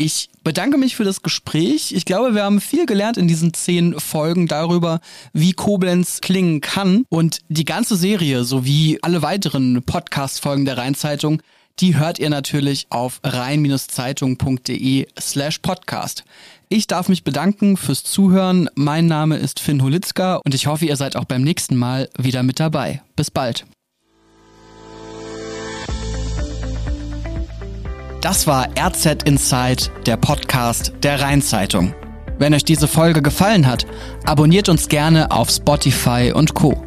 Ich 0.00 0.30
bedanke 0.44 0.78
mich 0.78 0.94
für 0.94 1.02
das 1.02 1.22
Gespräch. 1.22 1.92
Ich 1.92 2.04
glaube, 2.04 2.34
wir 2.34 2.44
haben 2.44 2.60
viel 2.60 2.86
gelernt 2.86 3.16
in 3.16 3.26
diesen 3.26 3.52
zehn 3.52 3.98
Folgen 3.98 4.46
darüber, 4.46 5.00
wie 5.32 5.52
Koblenz 5.52 6.20
klingen 6.20 6.60
kann. 6.60 7.04
Und 7.08 7.40
die 7.48 7.64
ganze 7.64 7.96
Serie 7.96 8.44
sowie 8.44 9.00
alle 9.02 9.22
weiteren 9.22 9.82
Podcast-Folgen 9.82 10.66
der 10.66 10.78
Rheinzeitung, 10.78 11.42
die 11.80 11.96
hört 11.96 12.18
ihr 12.18 12.30
natürlich 12.30 12.86
auf 12.90 13.20
rhein-zeitung.de 13.24 15.06
slash 15.18 15.58
podcast. 15.58 16.24
Ich 16.68 16.86
darf 16.86 17.08
mich 17.08 17.24
bedanken 17.24 17.76
fürs 17.76 18.04
Zuhören. 18.04 18.68
Mein 18.74 19.06
Name 19.06 19.36
ist 19.36 19.58
Finn 19.58 19.82
Holitzka 19.82 20.36
und 20.44 20.54
ich 20.54 20.66
hoffe, 20.66 20.86
ihr 20.86 20.96
seid 20.96 21.16
auch 21.16 21.24
beim 21.24 21.42
nächsten 21.42 21.76
Mal 21.76 22.08
wieder 22.16 22.42
mit 22.42 22.60
dabei. 22.60 23.02
Bis 23.16 23.30
bald. 23.30 23.64
Das 28.20 28.48
war 28.48 28.68
RZ 28.76 29.22
Inside, 29.24 29.84
der 30.04 30.16
Podcast 30.16 30.92
der 31.04 31.20
Rheinzeitung. 31.20 31.94
Wenn 32.38 32.52
euch 32.52 32.64
diese 32.64 32.88
Folge 32.88 33.22
gefallen 33.22 33.66
hat, 33.66 33.86
abonniert 34.24 34.68
uns 34.68 34.88
gerne 34.88 35.30
auf 35.30 35.50
Spotify 35.50 36.32
und 36.34 36.54
Co. 36.54 36.82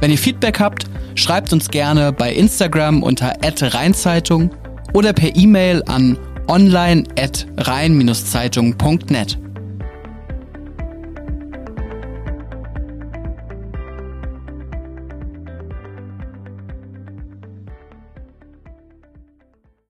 Wenn 0.00 0.12
ihr 0.12 0.18
Feedback 0.18 0.60
habt, 0.60 0.84
schreibt 1.16 1.52
uns 1.52 1.68
gerne 1.68 2.12
bei 2.12 2.32
Instagram 2.32 3.02
unter 3.02 3.32
rheinzeitung 3.42 4.50
oder 4.92 5.12
per 5.12 5.34
E-Mail 5.34 5.82
an 5.86 6.16
online 6.46 7.04
at 7.18 7.46
rhein-zeitung.net. 7.58 9.38